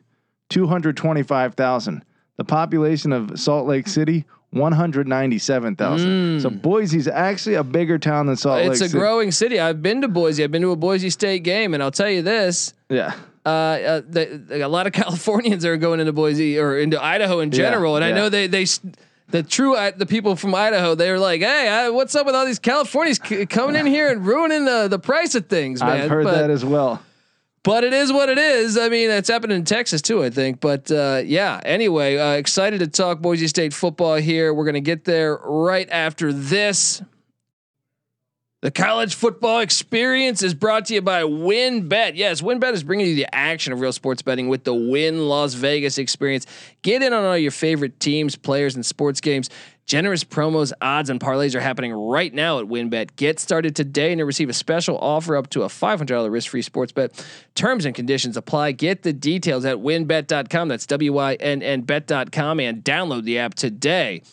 225,000. 0.49 2.03
The 2.37 2.43
population 2.43 3.13
of 3.13 3.39
Salt 3.39 3.67
Lake 3.67 3.87
City, 3.87 4.25
197,000. 4.55 6.41
So 6.41 6.49
Boise's 6.49 7.07
actually 7.07 7.55
a 7.55 7.63
bigger 7.63 7.97
town 7.97 8.27
than 8.27 8.35
Salt 8.35 8.59
Mm. 8.61 8.71
It's 8.71 8.81
Lake 8.81 8.87
a 8.87 8.89
City. 8.89 8.99
growing 8.99 9.31
city. 9.31 9.59
I've 9.59 9.81
been 9.81 10.01
to 10.01 10.07
Boise. 10.07 10.43
I've 10.43 10.51
been 10.51 10.61
to 10.61 10.71
a 10.71 10.75
Boise 10.75 11.09
State 11.09 11.43
game, 11.43 11.73
and 11.73 11.81
I'll 11.83 11.91
tell 11.91 12.09
you 12.09 12.21
this: 12.21 12.73
yeah. 12.89 13.13
uh, 13.45 13.49
uh, 13.49 14.01
the, 14.07 14.65
a 14.65 14.67
lot 14.67 14.87
of 14.87 14.93
Californians 15.01 15.65
are 15.65 15.77
going 15.77 15.99
into 15.99 16.13
Boise 16.13 16.57
or 16.59 16.77
into 16.77 17.01
Idaho 17.03 17.39
in 17.39 17.51
general, 17.51 17.95
and 17.95 18.05
I 18.05 18.11
know 18.11 18.29
they 18.29 18.47
they 18.47 18.65
the 19.29 19.43
true 19.43 19.75
I- 19.75 19.91
the 19.91 20.05
people 20.05 20.35
from 20.35 20.53
Idaho 20.55 20.95
they're 20.95 21.19
like, 21.19 21.41
hey, 21.41 21.67
I, 21.67 21.89
what's 21.89 22.15
up 22.15 22.25
with 22.25 22.35
all 22.35 22.45
these 22.45 22.59
Californians 22.59 23.19
c- 23.27 23.45
coming 23.45 23.75
in 23.75 23.85
here 23.97 24.09
and 24.11 24.25
ruining 24.25 24.65
the 24.65 24.87
the 24.87 24.99
price 24.99 25.35
of 25.35 25.47
things, 25.47 25.81
man? 25.81 26.01
I've 26.01 26.09
heard 26.09 26.23
but, 26.25 26.35
that 26.35 26.49
as 26.49 26.63
well. 26.63 27.01
But 27.65 27.83
it 27.83 27.93
is 27.93 28.13
what 28.13 28.29
it 28.29 28.37
is. 28.37 28.77
I 28.77 28.89
mean, 28.89 29.09
it's 29.09 29.27
happening 29.27 29.57
in 29.57 29.65
Texas 29.65 29.99
too, 29.99 30.23
I 30.23 30.29
think. 30.29 30.59
But 30.59 30.91
uh, 30.91 31.23
yeah, 31.25 31.59
anyway, 31.65 32.15
uh, 32.15 32.33
excited 32.33 32.79
to 32.81 32.87
talk 32.87 33.21
Boise 33.21 33.47
State 33.47 33.73
football 33.73 34.17
here. 34.17 34.53
We're 34.53 34.65
gonna 34.65 34.81
get 34.81 35.03
there 35.03 35.37
right 35.43 35.89
after 35.89 36.31
this. 36.31 37.01
The 38.61 38.69
college 38.69 39.15
football 39.15 39.61
experience 39.61 40.43
is 40.43 40.53
brought 40.53 40.85
to 40.85 40.93
you 40.93 41.01
by 41.01 41.23
WynnBET. 41.23 42.11
Yes, 42.15 42.41
WynnBET 42.41 42.73
is 42.73 42.83
bringing 42.83 43.07
you 43.07 43.15
the 43.15 43.33
action 43.33 43.73
of 43.73 43.79
real 43.79 43.91
sports 43.91 44.21
betting 44.21 44.47
with 44.47 44.63
the 44.63 44.73
Wynn 44.73 45.27
Las 45.27 45.55
Vegas 45.55 45.97
experience. 45.97 46.45
Get 46.83 47.01
in 47.01 47.13
on 47.13 47.23
all 47.23 47.37
your 47.37 47.51
favorite 47.51 47.99
teams, 47.99 48.35
players, 48.35 48.75
and 48.75 48.85
sports 48.85 49.21
games. 49.21 49.49
Generous 49.85 50.23
promos, 50.23 50.73
odds, 50.81 51.11
and 51.11 51.19
parlays 51.19 51.53
are 51.53 51.59
happening 51.59 51.93
right 51.93 52.33
now 52.33 52.57
at 52.57 52.65
WynnBET. 52.65 53.15
Get 53.17 53.39
started 53.39 53.75
today 53.75 54.11
and 54.11 54.25
receive 54.25 54.49
a 54.49 54.53
special 54.53 54.97
offer 54.97 55.37
up 55.37 55.47
to 55.51 55.61
a 55.61 55.67
$500 55.67 56.31
risk-free 56.31 56.63
sports 56.63 56.91
bet. 56.91 57.23
Terms 57.53 57.85
and 57.85 57.93
conditions 57.93 58.35
apply. 58.35 58.71
Get 58.71 59.03
the 59.03 59.13
details 59.13 59.63
at 59.63 59.77
wynnbet.com. 59.77 60.69
That's 60.69 60.87
W-I-N-N 60.87 61.81
bet.com 61.81 62.59
and 62.59 62.83
download 62.83 63.25
the 63.25 63.37
app 63.37 63.53
today. 63.53 64.23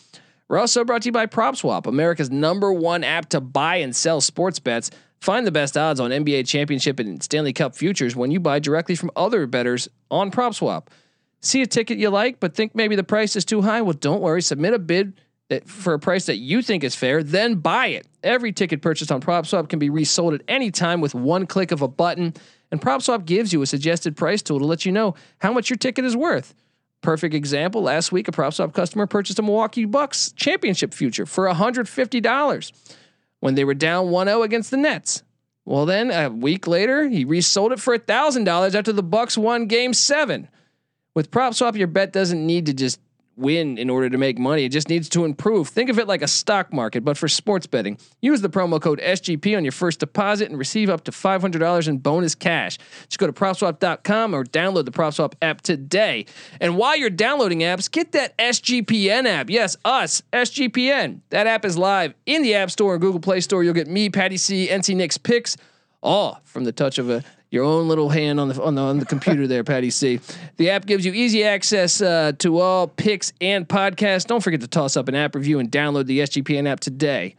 We're 0.47 0.57
also 0.57 0.83
brought 0.83 1.03
to 1.03 1.09
you 1.09 1.11
by 1.11 1.27
PropSwap, 1.27 1.85
America's 1.85 2.31
number 2.31 2.73
one 2.73 3.03
app 3.03 3.29
to 3.29 3.39
buy 3.39 3.75
and 3.75 3.95
sell 3.95 4.21
sports 4.21 4.57
bets. 4.57 4.89
Find 5.21 5.45
the 5.45 5.51
best 5.51 5.77
odds 5.77 5.99
on 5.99 6.09
NBA 6.09 6.47
championship 6.47 6.99
and 6.99 7.21
Stanley 7.21 7.53
Cup 7.53 7.75
futures 7.75 8.15
when 8.15 8.31
you 8.31 8.39
buy 8.39 8.57
directly 8.57 8.95
from 8.95 9.11
other 9.15 9.45
bettors 9.45 9.87
on 10.09 10.31
PropSwap. 10.31 10.87
See 11.41 11.61
a 11.61 11.67
ticket 11.67 11.99
you 11.99 12.09
like, 12.09 12.39
but 12.39 12.55
think 12.55 12.73
maybe 12.73 12.95
the 12.95 13.03
price 13.03 13.35
is 13.35 13.45
too 13.45 13.61
high? 13.61 13.83
Well, 13.83 13.93
don't 13.93 14.21
worry. 14.21 14.41
Submit 14.41 14.73
a 14.73 14.79
bid 14.79 15.13
for 15.61 15.93
a 15.93 15.99
price 15.99 16.25
that 16.25 16.37
you 16.37 16.61
think 16.61 16.83
is 16.83 16.95
fair, 16.95 17.23
then 17.23 17.55
buy 17.55 17.87
it. 17.87 18.07
Every 18.23 18.51
ticket 18.51 18.81
purchased 18.81 19.11
on 19.11 19.21
PropSwap 19.21 19.69
can 19.69 19.79
be 19.79 19.89
resold 19.89 20.33
at 20.33 20.41
any 20.47 20.71
time 20.71 21.01
with 21.01 21.13
one 21.13 21.45
click 21.45 21.71
of 21.71 21.81
a 21.81 21.87
button. 21.87 22.33
And 22.71 22.81
PropSwap 22.81 23.25
gives 23.25 23.53
you 23.53 23.61
a 23.61 23.65
suggested 23.65 24.15
price 24.15 24.41
tool 24.41 24.59
to 24.59 24.65
let 24.65 24.85
you 24.85 24.91
know 24.91 25.15
how 25.39 25.53
much 25.53 25.69
your 25.69 25.77
ticket 25.77 26.05
is 26.05 26.15
worth. 26.15 26.53
Perfect 27.01 27.35
example. 27.35 27.81
Last 27.83 28.11
week, 28.11 28.27
a 28.27 28.31
PropSwap 28.31 28.73
customer 28.73 29.05
purchased 29.05 29.39
a 29.39 29.41
Milwaukee 29.41 29.85
Bucks 29.85 30.31
championship 30.31 30.93
future 30.93 31.25
for 31.25 31.47
$150 31.47 32.71
when 33.41 33.55
they 33.55 33.65
were 33.65 33.73
down 33.73 34.07
1-0 34.07 34.43
against 34.43 34.71
the 34.71 34.77
Nets. 34.77 35.21
Well, 35.65 35.85
then 35.85 36.11
a 36.11 36.29
week 36.29 36.65
later, 36.65 37.07
he 37.07 37.25
resold 37.25 37.73
it 37.73 37.79
for 37.79 37.97
$1,000 37.97 38.75
after 38.75 38.93
the 38.93 39.03
Bucks 39.03 39.37
won 39.37 39.67
game 39.67 39.93
7. 39.93 40.47
With 41.13 41.29
PropSwap, 41.29 41.75
your 41.77 41.87
bet 41.87 42.11
doesn't 42.11 42.45
need 42.45 42.65
to 42.65 42.73
just 42.73 42.99
win 43.35 43.77
in 43.77 43.89
order 43.89 44.09
to 44.09 44.17
make 44.17 44.37
money. 44.37 44.65
It 44.65 44.69
just 44.69 44.89
needs 44.89 45.09
to 45.09 45.25
improve. 45.25 45.69
Think 45.69 45.89
of 45.89 45.99
it 45.99 46.07
like 46.07 46.21
a 46.21 46.27
stock 46.27 46.71
market, 46.71 47.03
but 47.03 47.17
for 47.17 47.27
sports 47.27 47.65
betting. 47.67 47.97
Use 48.21 48.41
the 48.41 48.49
promo 48.49 48.81
code 48.81 48.99
SGP 48.99 49.57
on 49.57 49.63
your 49.65 49.71
first 49.71 49.99
deposit 49.99 50.49
and 50.49 50.57
receive 50.57 50.89
up 50.89 51.03
to 51.05 51.11
$500 51.11 51.87
in 51.87 51.97
bonus 51.97 52.35
cash. 52.35 52.77
Just 53.07 53.17
go 53.17 53.27
to 53.27 53.33
PropSwap.com 53.33 54.33
or 54.33 54.43
download 54.43 54.85
the 54.85 54.91
PropSwap 54.91 55.33
app 55.41 55.61
today. 55.61 56.25
And 56.59 56.77
while 56.77 56.95
you're 56.95 57.09
downloading 57.09 57.59
apps, 57.59 57.89
get 57.89 58.11
that 58.11 58.37
SGPN 58.37 59.25
app. 59.25 59.49
Yes, 59.49 59.77
us, 59.83 60.21
SGPN. 60.31 61.21
That 61.29 61.47
app 61.47 61.65
is 61.65 61.77
live 61.77 62.13
in 62.25 62.43
the 62.43 62.55
App 62.55 62.71
Store 62.71 62.93
and 62.93 63.01
Google 63.01 63.19
Play 63.19 63.41
Store. 63.41 63.63
You'll 63.63 63.73
get 63.73 63.87
me, 63.87 64.09
Patty 64.09 64.37
C, 64.37 64.67
NC 64.67 64.95
Nick's 64.95 65.17
picks, 65.17 65.57
all 66.01 66.41
from 66.43 66.65
the 66.65 66.71
touch 66.71 66.97
of 66.97 67.09
a 67.09 67.23
your 67.53 67.63
own 67.63 67.87
little 67.87 68.09
hand 68.09 68.39
on 68.39 68.49
the 68.49 68.61
on 68.61 68.73
the, 68.73 68.81
on 68.81 68.97
the 68.97 69.05
computer 69.05 69.45
there, 69.45 69.63
Patty 69.63 69.91
C. 69.91 70.19
The 70.57 70.71
app 70.71 70.87
gives 70.87 71.05
you 71.05 71.13
easy 71.13 71.43
access 71.43 72.01
uh, 72.01 72.31
to 72.39 72.59
all 72.59 72.87
picks 72.87 73.31
and 73.39 73.69
podcasts. 73.69 74.25
Don't 74.25 74.41
forget 74.41 74.61
to 74.61 74.67
toss 74.67 74.97
up 74.97 75.07
an 75.07 75.13
app 75.13 75.35
review 75.35 75.59
and 75.59 75.71
download 75.71 76.07
the 76.07 76.19
SGPN 76.21 76.67
app 76.67 76.79
today. 76.79 77.35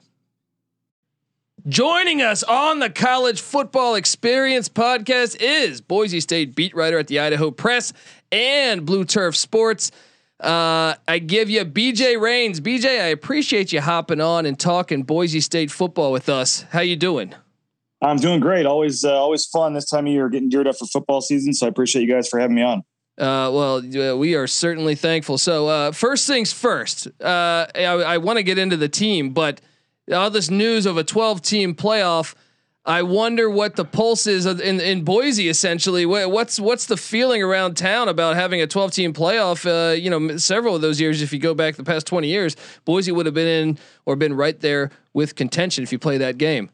Joining 1.67 2.23
us 2.23 2.45
on 2.45 2.79
the 2.79 2.91
College 2.91 3.41
Football 3.41 3.97
Experience 3.97 4.69
podcast 4.69 5.37
is 5.41 5.81
Boise 5.81 6.21
State 6.21 6.55
beat 6.55 6.77
writer 6.77 6.99
at 6.99 7.09
the 7.09 7.19
Idaho 7.19 7.51
Press 7.51 7.93
and 8.31 8.87
Blue 8.87 9.05
Turf 9.05 9.35
Sports. 9.35 9.91
Uh, 10.39 10.95
I 11.09 11.19
give 11.19 11.51
you 11.51 11.65
BJ 11.65 12.21
Rains. 12.21 12.61
BJ, 12.61 13.01
I 13.01 13.07
appreciate 13.07 13.73
you 13.73 13.81
hopping 13.81 14.21
on 14.21 14.47
and 14.47 14.61
talking 14.61 15.03
Boise 15.03 15.41
State 15.41 15.73
football 15.73 16.13
with 16.13 16.29
us. 16.29 16.63
How 16.71 16.81
you 16.81 16.95
doing? 16.95 17.35
I'm 18.05 18.17
doing 18.17 18.39
great. 18.39 18.67
Always, 18.67 19.05
uh, 19.05 19.15
always 19.15 19.47
fun 19.47 19.73
this 19.73 19.89
time 19.89 20.07
of 20.07 20.13
year, 20.13 20.29
getting 20.29 20.51
geared 20.51 20.67
up 20.67 20.77
for 20.77 20.87
football 20.87 21.23
season. 21.23 21.55
So 21.55 21.67
I 21.67 21.71
appreciate 21.71 22.03
you 22.03 22.13
guys 22.13 22.29
for 22.29 22.39
having 22.39 22.55
me 22.55 22.63
on. 22.63 22.85
Uh, 23.17 23.49
well, 23.51 23.77
uh, 23.77 24.17
we 24.17 24.35
are 24.35 24.47
certainly 24.47 24.95
thankful. 24.95 25.39
So, 25.39 25.69
uh, 25.69 25.93
first 25.93 26.27
things 26.27 26.53
first, 26.53 27.07
uh, 27.23 27.67
I, 27.75 27.85
I 27.85 28.19
want 28.19 28.39
to 28.39 28.43
get 28.43 28.59
into 28.59 28.77
the 28.77 28.89
team, 28.89 29.31
but 29.31 29.61
all 30.13 30.31
this 30.31 30.51
news 30.51 30.85
of 30.85 30.97
a 30.97 31.05
12 31.05 31.41
team 31.41 31.75
playoff, 31.77 32.35
I 32.85 33.03
wonder 33.03 33.49
what 33.49 33.77
the 33.77 33.85
pulse 33.85 34.27
is 34.27 34.45
in, 34.45 34.81
in 34.81 35.05
Boise. 35.05 35.49
Essentially, 35.49 36.05
what's 36.05 36.61
what's 36.61 36.85
the 36.85 36.99
feeling 36.99 37.43
around 37.43 37.79
town 37.79 38.09
about 38.09 38.35
having 38.35 38.61
a 38.61 38.67
12 38.67 38.93
team 38.93 39.15
playoff? 39.15 39.65
Uh, 39.65 39.95
you 39.95 40.11
know, 40.11 40.37
several 40.37 40.75
of 40.75 40.83
those 40.83 41.01
years, 41.01 41.23
if 41.23 41.33
you 41.33 41.39
go 41.39 41.55
back 41.55 41.77
the 41.77 41.85
past 41.85 42.07
20 42.07 42.29
years, 42.29 42.57
Boise 42.85 43.13
would 43.13 43.25
have 43.25 43.35
been 43.35 43.47
in 43.69 43.79
or 44.05 44.17
been 44.17 44.35
right 44.35 44.61
there 44.61 44.91
with 45.15 45.35
contention 45.35 45.83
if 45.83 45.93
you 45.93 45.99
play 45.99 46.19
that 46.19 46.37
game. 46.37 46.69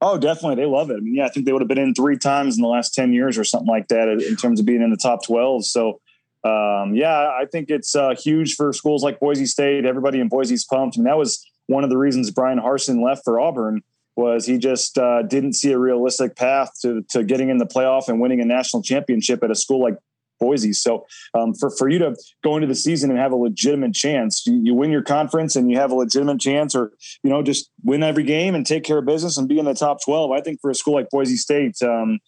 Oh, 0.00 0.18
definitely. 0.18 0.56
They 0.56 0.66
love 0.66 0.90
it. 0.90 0.98
I 0.98 1.00
mean, 1.00 1.14
yeah, 1.14 1.24
I 1.24 1.28
think 1.28 1.46
they 1.46 1.52
would 1.52 1.62
have 1.62 1.68
been 1.68 1.78
in 1.78 1.94
three 1.94 2.18
times 2.18 2.56
in 2.56 2.62
the 2.62 2.68
last 2.68 2.94
10 2.94 3.12
years 3.12 3.38
or 3.38 3.44
something 3.44 3.68
like 3.68 3.88
that 3.88 4.08
in 4.08 4.36
terms 4.36 4.60
of 4.60 4.66
being 4.66 4.82
in 4.82 4.90
the 4.90 4.96
top 4.96 5.24
12. 5.24 5.64
So, 5.64 6.00
um, 6.44 6.94
yeah, 6.94 7.30
I 7.30 7.46
think 7.50 7.70
it's 7.70 7.96
uh, 7.96 8.14
huge 8.14 8.54
for 8.54 8.72
schools 8.72 9.02
like 9.02 9.18
Boise 9.20 9.46
State. 9.46 9.86
Everybody 9.86 10.20
in 10.20 10.28
Boise's 10.28 10.64
pumped. 10.64 10.96
And 10.96 11.06
that 11.06 11.16
was 11.16 11.44
one 11.66 11.82
of 11.82 11.90
the 11.90 11.96
reasons 11.96 12.30
Bryan 12.30 12.58
Harsin 12.58 13.02
left 13.02 13.24
for 13.24 13.40
Auburn 13.40 13.82
was 14.16 14.46
he 14.46 14.58
just 14.58 14.98
uh, 14.98 15.22
didn't 15.22 15.54
see 15.54 15.72
a 15.72 15.78
realistic 15.78 16.36
path 16.36 16.70
to, 16.80 17.02
to 17.10 17.22
getting 17.22 17.48
in 17.48 17.58
the 17.58 17.66
playoff 17.66 18.08
and 18.08 18.20
winning 18.20 18.40
a 18.40 18.44
national 18.44 18.82
championship 18.82 19.42
at 19.42 19.50
a 19.50 19.54
school 19.54 19.80
like 19.80 19.96
Boise. 20.38 20.72
So 20.72 21.06
um, 21.34 21.54
for 21.54 21.70
for 21.70 21.88
you 21.88 21.98
to 22.00 22.16
go 22.42 22.56
into 22.56 22.66
the 22.66 22.74
season 22.74 23.10
and 23.10 23.18
have 23.18 23.32
a 23.32 23.36
legitimate 23.36 23.94
chance, 23.94 24.46
you, 24.46 24.60
you, 24.62 24.74
win 24.74 24.90
your 24.90 25.02
conference 25.02 25.56
and 25.56 25.70
you 25.70 25.78
have 25.78 25.90
a 25.90 25.94
legitimate 25.94 26.40
chance, 26.40 26.74
or 26.74 26.92
you 27.22 27.30
know 27.30 27.42
just 27.42 27.70
win 27.84 28.02
every 28.02 28.24
game 28.24 28.54
and 28.54 28.66
take 28.66 28.84
care 28.84 28.98
of 28.98 29.06
business 29.06 29.38
and 29.38 29.48
be 29.48 29.58
in 29.58 29.64
the 29.64 29.74
top 29.74 29.98
twelve. 30.04 30.30
I 30.32 30.40
think 30.40 30.60
for 30.60 30.70
a 30.70 30.74
school 30.74 30.94
like 30.94 31.10
Boise 31.10 31.36
State. 31.36 31.76
Um, 31.82 32.20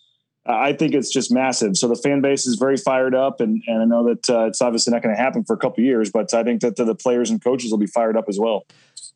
I 0.48 0.72
think 0.72 0.94
it's 0.94 1.12
just 1.12 1.30
massive. 1.30 1.76
So 1.76 1.88
the 1.88 1.96
fan 1.96 2.22
base 2.22 2.46
is 2.46 2.56
very 2.56 2.78
fired 2.78 3.14
up, 3.14 3.40
and, 3.40 3.62
and 3.66 3.82
I 3.82 3.84
know 3.84 4.04
that 4.04 4.30
uh, 4.30 4.46
it's 4.46 4.62
obviously 4.62 4.92
not 4.92 5.02
going 5.02 5.14
to 5.14 5.20
happen 5.20 5.44
for 5.44 5.52
a 5.52 5.58
couple 5.58 5.84
years, 5.84 6.10
but 6.10 6.32
I 6.32 6.42
think 6.42 6.62
that 6.62 6.76
the, 6.76 6.84
the 6.84 6.94
players 6.94 7.30
and 7.30 7.42
coaches 7.42 7.70
will 7.70 7.78
be 7.78 7.86
fired 7.86 8.16
up 8.16 8.24
as 8.28 8.38
well. 8.38 8.64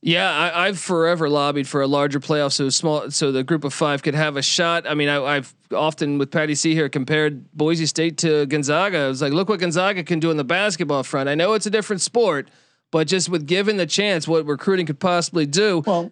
Yeah, 0.02 0.50
I, 0.54 0.66
have 0.66 0.78
forever 0.78 1.30
lobbied 1.30 1.68
for 1.68 1.80
a 1.80 1.86
larger 1.86 2.20
playoff, 2.20 2.52
so 2.52 2.68
small, 2.68 3.10
so 3.10 3.32
the 3.32 3.44
group 3.44 3.64
of 3.64 3.72
five 3.72 4.02
could 4.02 4.14
have 4.14 4.36
a 4.36 4.42
shot. 4.42 4.86
I 4.86 4.94
mean, 4.94 5.08
I, 5.08 5.34
have 5.36 5.54
often 5.72 6.18
with 6.18 6.30
Patty 6.30 6.54
C 6.54 6.74
here 6.74 6.88
compared 6.88 7.50
Boise 7.52 7.86
State 7.86 8.18
to 8.18 8.44
Gonzaga. 8.46 8.98
I 8.98 9.08
was 9.08 9.22
like, 9.22 9.32
look 9.32 9.48
what 9.48 9.60
Gonzaga 9.60 10.02
can 10.02 10.18
do 10.18 10.30
in 10.30 10.36
the 10.36 10.44
basketball 10.44 11.02
front. 11.02 11.28
I 11.28 11.34
know 11.34 11.54
it's 11.54 11.66
a 11.66 11.70
different 11.70 12.02
sport, 12.02 12.50
but 12.90 13.06
just 13.06 13.28
with 13.28 13.46
given 13.46 13.78
the 13.78 13.86
chance, 13.86 14.28
what 14.28 14.44
recruiting 14.44 14.86
could 14.86 15.00
possibly 15.00 15.46
do. 15.46 15.82
Well, 15.86 16.10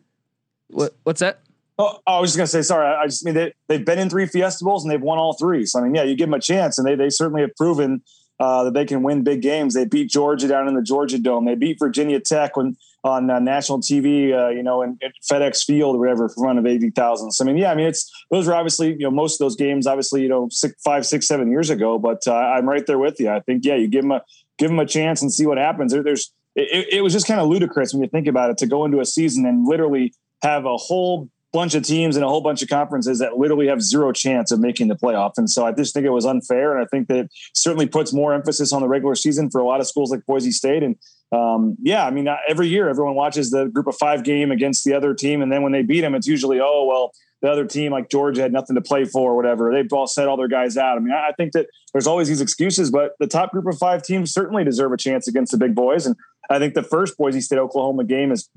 what, 0.69 0.95
what's 1.03 1.21
that? 1.21 1.41
Oh, 1.81 1.99
I 2.07 2.21
was 2.21 2.31
just 2.31 2.37
gonna 2.37 2.47
say, 2.47 2.61
sorry. 2.61 2.87
I 2.87 3.07
just 3.07 3.25
mean 3.25 3.35
they 3.35 3.55
they've 3.69 3.85
been 3.85 3.99
in 3.99 4.11
three 4.11 4.27
Fiesta 4.27 4.63
Bowls 4.65 4.85
and 4.85 4.93
they've 4.93 5.01
won 5.01 5.19
all 5.19 5.33
three. 5.33 5.65
So 5.65 5.81
I 5.81 5.83
mean, 5.83 5.95
yeah, 5.95 6.03
you 6.03 6.15
give 6.15 6.27
them 6.27 6.35
a 6.35 6.41
chance, 6.41 6.77
and 6.77 6.87
they 6.87 6.95
they 6.95 7.09
certainly 7.09 7.41
have 7.41 7.57
proven 7.57 8.03
uh, 8.39 8.65
that 8.65 8.75
they 8.75 8.85
can 8.85 9.03
win 9.03 9.23
big 9.23 9.41
games. 9.41 9.73
They 9.73 9.87
beat 9.87 10.11
Georgia 10.11 10.47
down 10.47 10.69
in 10.69 10.75
the 10.75 10.83
Georgia 10.83 11.19
Dome. 11.19 11.47
They 11.47 11.55
beat 11.55 11.79
Virginia 11.79 12.21
Tech 12.21 12.55
when 12.57 12.77
on 13.03 13.31
uh, 13.31 13.39
national 13.39 13.81
TV, 13.81 14.35
uh, 14.35 14.51
you 14.51 14.63
know, 14.63 14.83
in, 14.83 14.99
in, 15.01 15.11
FedEx 15.23 15.65
Field 15.65 15.97
or 15.97 16.01
whatever, 16.01 16.29
for 16.29 16.45
run 16.45 16.59
of 16.59 16.67
eighty 16.67 16.91
thousand. 16.91 17.33
So 17.33 17.45
I 17.45 17.47
mean, 17.47 17.57
yeah, 17.57 17.73
I 17.73 17.75
mean, 17.75 17.87
it's 17.87 18.11
those 18.31 18.47
are 18.47 18.53
obviously 18.53 18.91
you 18.91 19.05
know 19.05 19.11
most 19.11 19.41
of 19.41 19.47
those 19.47 19.57
games, 19.57 19.87
obviously 19.87 20.21
you 20.21 20.29
know 20.29 20.49
six, 20.51 20.75
five, 20.85 21.07
six, 21.07 21.27
seven 21.27 21.51
years 21.51 21.71
ago. 21.71 21.99
But 21.99 22.27
uh, 22.27 22.35
I'm 22.35 22.69
right 22.69 22.85
there 22.87 22.99
with 22.99 23.19
you. 23.21 23.31
I 23.31 23.41
think 23.41 23.65
yeah, 23.65 23.77
you 23.77 23.89
give 23.89 24.03
them 24.03 24.13
a 24.13 24.23
give 24.59 24.69
them 24.69 24.81
a 24.81 24.87
chance 24.87 25.23
and 25.23 25.33
see 25.33 25.47
what 25.47 25.57
happens. 25.57 25.93
There, 25.93 26.03
there's 26.03 26.31
it, 26.57 26.89
it 26.93 27.01
was 27.01 27.15
just 27.15 27.27
kind 27.27 27.41
of 27.41 27.49
ludicrous 27.49 27.95
when 27.95 28.03
you 28.03 28.09
think 28.11 28.27
about 28.27 28.51
it 28.51 28.59
to 28.59 28.67
go 28.67 28.85
into 28.85 29.01
a 29.01 29.07
season 29.07 29.47
and 29.47 29.67
literally 29.67 30.13
have 30.43 30.67
a 30.67 30.77
whole 30.77 31.31
bunch 31.53 31.75
of 31.75 31.83
teams 31.83 32.17
and 32.17 32.25
a 32.25 32.29
whole 32.29 32.41
bunch 32.41 32.63
of 32.63 32.69
conferences 32.69 33.19
that 33.19 33.37
literally 33.37 33.67
have 33.67 33.83
zero 33.83 34.13
chance 34.13 34.53
of 34.53 34.61
making 34.61 34.89
the 34.89 34.95
playoff. 34.95 35.33
And 35.37 35.51
so 35.51 35.67
I 35.67 35.73
just 35.73 35.93
think 35.93 36.07
it 36.07 36.11
was 36.11 36.25
unfair. 36.25 36.77
And 36.77 36.85
I 36.85 36.87
think 36.87 37.09
that 37.09 37.29
certainly 37.55 37.87
puts 37.87 38.13
more 38.13 38.33
emphasis 38.33 38.73
on 38.73 38.83
the 38.83 38.89
regular 38.89 39.15
season 39.15 39.51
for 39.51 39.61
a 39.61 39.65
lot 39.65 39.81
of 39.81 39.89
schools 39.89 40.11
like 40.11 40.25
Boise 40.27 40.53
State. 40.53 40.83
And 40.83 40.97
um, 41.33 41.77
yeah, 41.83 42.07
I 42.07 42.11
mean, 42.11 42.29
every 42.49 42.69
year 42.69 42.89
everyone 42.89 43.15
watches 43.15 43.51
the 43.51 43.67
group 43.67 43.87
of 43.87 43.97
five 43.97 44.25
game 44.25 44.51
against 44.51 44.85
the 44.85 44.95
other 44.95 45.15
team. 45.15 45.43
And 45.43 45.51
then 45.51 45.63
when 45.63 45.73
they 45.73 45.83
beat 45.83 46.03
them, 46.03 46.15
it's 46.15 46.27
usually, 46.27 46.61
oh, 46.61 46.85
well, 46.85 47.13
the 47.43 47.51
other 47.51 47.65
team 47.65 47.93
like 47.93 48.11
Georgia 48.11 48.43
had 48.43 48.53
nothing 48.53 48.77
to 48.77 48.83
play 48.83 49.05
for 49.05 49.33
or 49.33 49.37
whatever. 49.37 49.73
They've 49.73 49.91
all 49.93 50.07
set 50.07 50.29
all 50.29 50.37
their 50.37 50.49
guys 50.49 50.77
out. 50.77 50.99
I 50.99 51.01
mean, 51.01 51.13
I 51.13 51.33
think 51.37 51.53
that 51.53 51.69
there's 51.93 52.07
always 52.07 52.29
these 52.29 52.41
excuses, 52.41 52.91
but 52.91 53.13
the 53.19 53.27
top 53.27 53.51
group 53.51 53.67
of 53.67 53.79
five 53.79 54.03
teams 54.03 54.33
certainly 54.33 54.63
deserve 54.63 54.93
a 54.93 54.97
chance 54.97 55.27
against 55.27 55.53
the 55.53 55.59
big 55.59 55.75
boys. 55.75 56.07
And 56.07 56.17
I 56.51 56.59
think 56.59 56.75
the 56.75 56.83
first 56.83 57.17
Boise 57.17 57.41
State 57.41 57.59
Oklahoma 57.59 58.05
game 58.05 58.31
is 58.31 58.49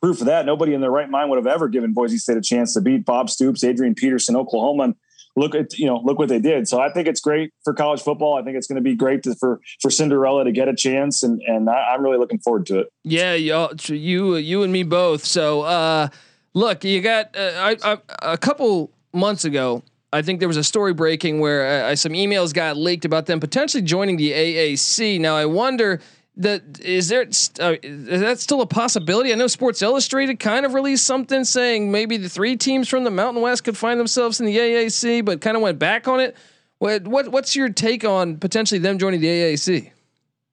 proof 0.00 0.20
of 0.20 0.26
that. 0.26 0.46
Nobody 0.46 0.74
in 0.74 0.80
their 0.80 0.90
right 0.90 1.08
mind 1.08 1.30
would 1.30 1.36
have 1.36 1.46
ever 1.46 1.68
given 1.68 1.92
Boise 1.92 2.18
State 2.18 2.36
a 2.36 2.40
chance 2.40 2.74
to 2.74 2.80
beat 2.80 3.04
Bob 3.04 3.30
Stoops, 3.30 3.62
Adrian 3.64 3.94
Peterson, 3.94 4.36
Oklahoma. 4.36 4.84
And 4.84 4.94
look 5.36 5.54
at 5.54 5.78
you 5.78 5.86
know 5.86 6.00
look 6.04 6.18
what 6.18 6.28
they 6.28 6.38
did. 6.38 6.68
So 6.68 6.80
I 6.80 6.92
think 6.92 7.06
it's 7.06 7.20
great 7.20 7.52
for 7.64 7.72
college 7.72 8.02
football. 8.02 8.36
I 8.36 8.42
think 8.42 8.56
it's 8.56 8.66
going 8.66 8.76
to 8.76 8.82
be 8.82 8.94
great 8.94 9.22
to, 9.24 9.34
for 9.34 9.60
for 9.80 9.90
Cinderella 9.90 10.44
to 10.44 10.52
get 10.52 10.68
a 10.68 10.74
chance, 10.74 11.22
and 11.22 11.40
and 11.46 11.68
I, 11.68 11.94
am 11.94 12.02
really 12.02 12.18
looking 12.18 12.38
forward 12.38 12.66
to 12.66 12.80
it. 12.80 12.92
Yeah, 13.04 13.34
y'all, 13.34 13.72
you 13.86 14.36
you 14.36 14.62
and 14.62 14.72
me 14.72 14.82
both. 14.82 15.24
So 15.24 15.62
uh, 15.62 16.08
look, 16.54 16.84
you 16.84 17.00
got 17.00 17.36
uh, 17.36 17.52
I, 17.56 17.76
I, 17.82 17.98
a 18.22 18.38
couple 18.38 18.90
months 19.12 19.44
ago. 19.44 19.82
I 20.12 20.22
think 20.22 20.40
there 20.40 20.48
was 20.48 20.56
a 20.56 20.64
story 20.64 20.92
breaking 20.92 21.38
where 21.38 21.84
uh, 21.84 21.94
some 21.94 22.12
emails 22.12 22.52
got 22.52 22.76
leaked 22.76 23.04
about 23.04 23.26
them 23.26 23.38
potentially 23.38 23.82
joining 23.82 24.16
the 24.16 24.32
AAC. 24.32 25.20
Now 25.20 25.36
I 25.36 25.46
wonder 25.46 26.00
that 26.40 26.80
is 26.80 27.08
there 27.08 27.22
uh, 27.22 27.76
is 27.82 28.20
that 28.20 28.40
still 28.40 28.62
a 28.62 28.66
possibility? 28.66 29.32
I 29.32 29.36
know 29.36 29.46
Sports 29.46 29.82
Illustrated 29.82 30.40
kind 30.40 30.66
of 30.66 30.74
released 30.74 31.06
something 31.06 31.44
saying 31.44 31.92
maybe 31.92 32.16
the 32.16 32.28
three 32.28 32.56
teams 32.56 32.88
from 32.88 33.04
the 33.04 33.10
Mountain 33.10 33.42
West 33.42 33.64
could 33.64 33.76
find 33.76 34.00
themselves 34.00 34.40
in 34.40 34.46
the 34.46 34.56
AAC, 34.56 35.24
but 35.24 35.40
kind 35.40 35.56
of 35.56 35.62
went 35.62 35.78
back 35.78 36.08
on 36.08 36.18
it. 36.18 36.36
What 36.78 37.06
what 37.06 37.28
what's 37.28 37.54
your 37.54 37.68
take 37.68 38.04
on 38.04 38.38
potentially 38.38 38.78
them 38.78 38.98
joining 38.98 39.20
the 39.20 39.28
AAC? 39.28 39.90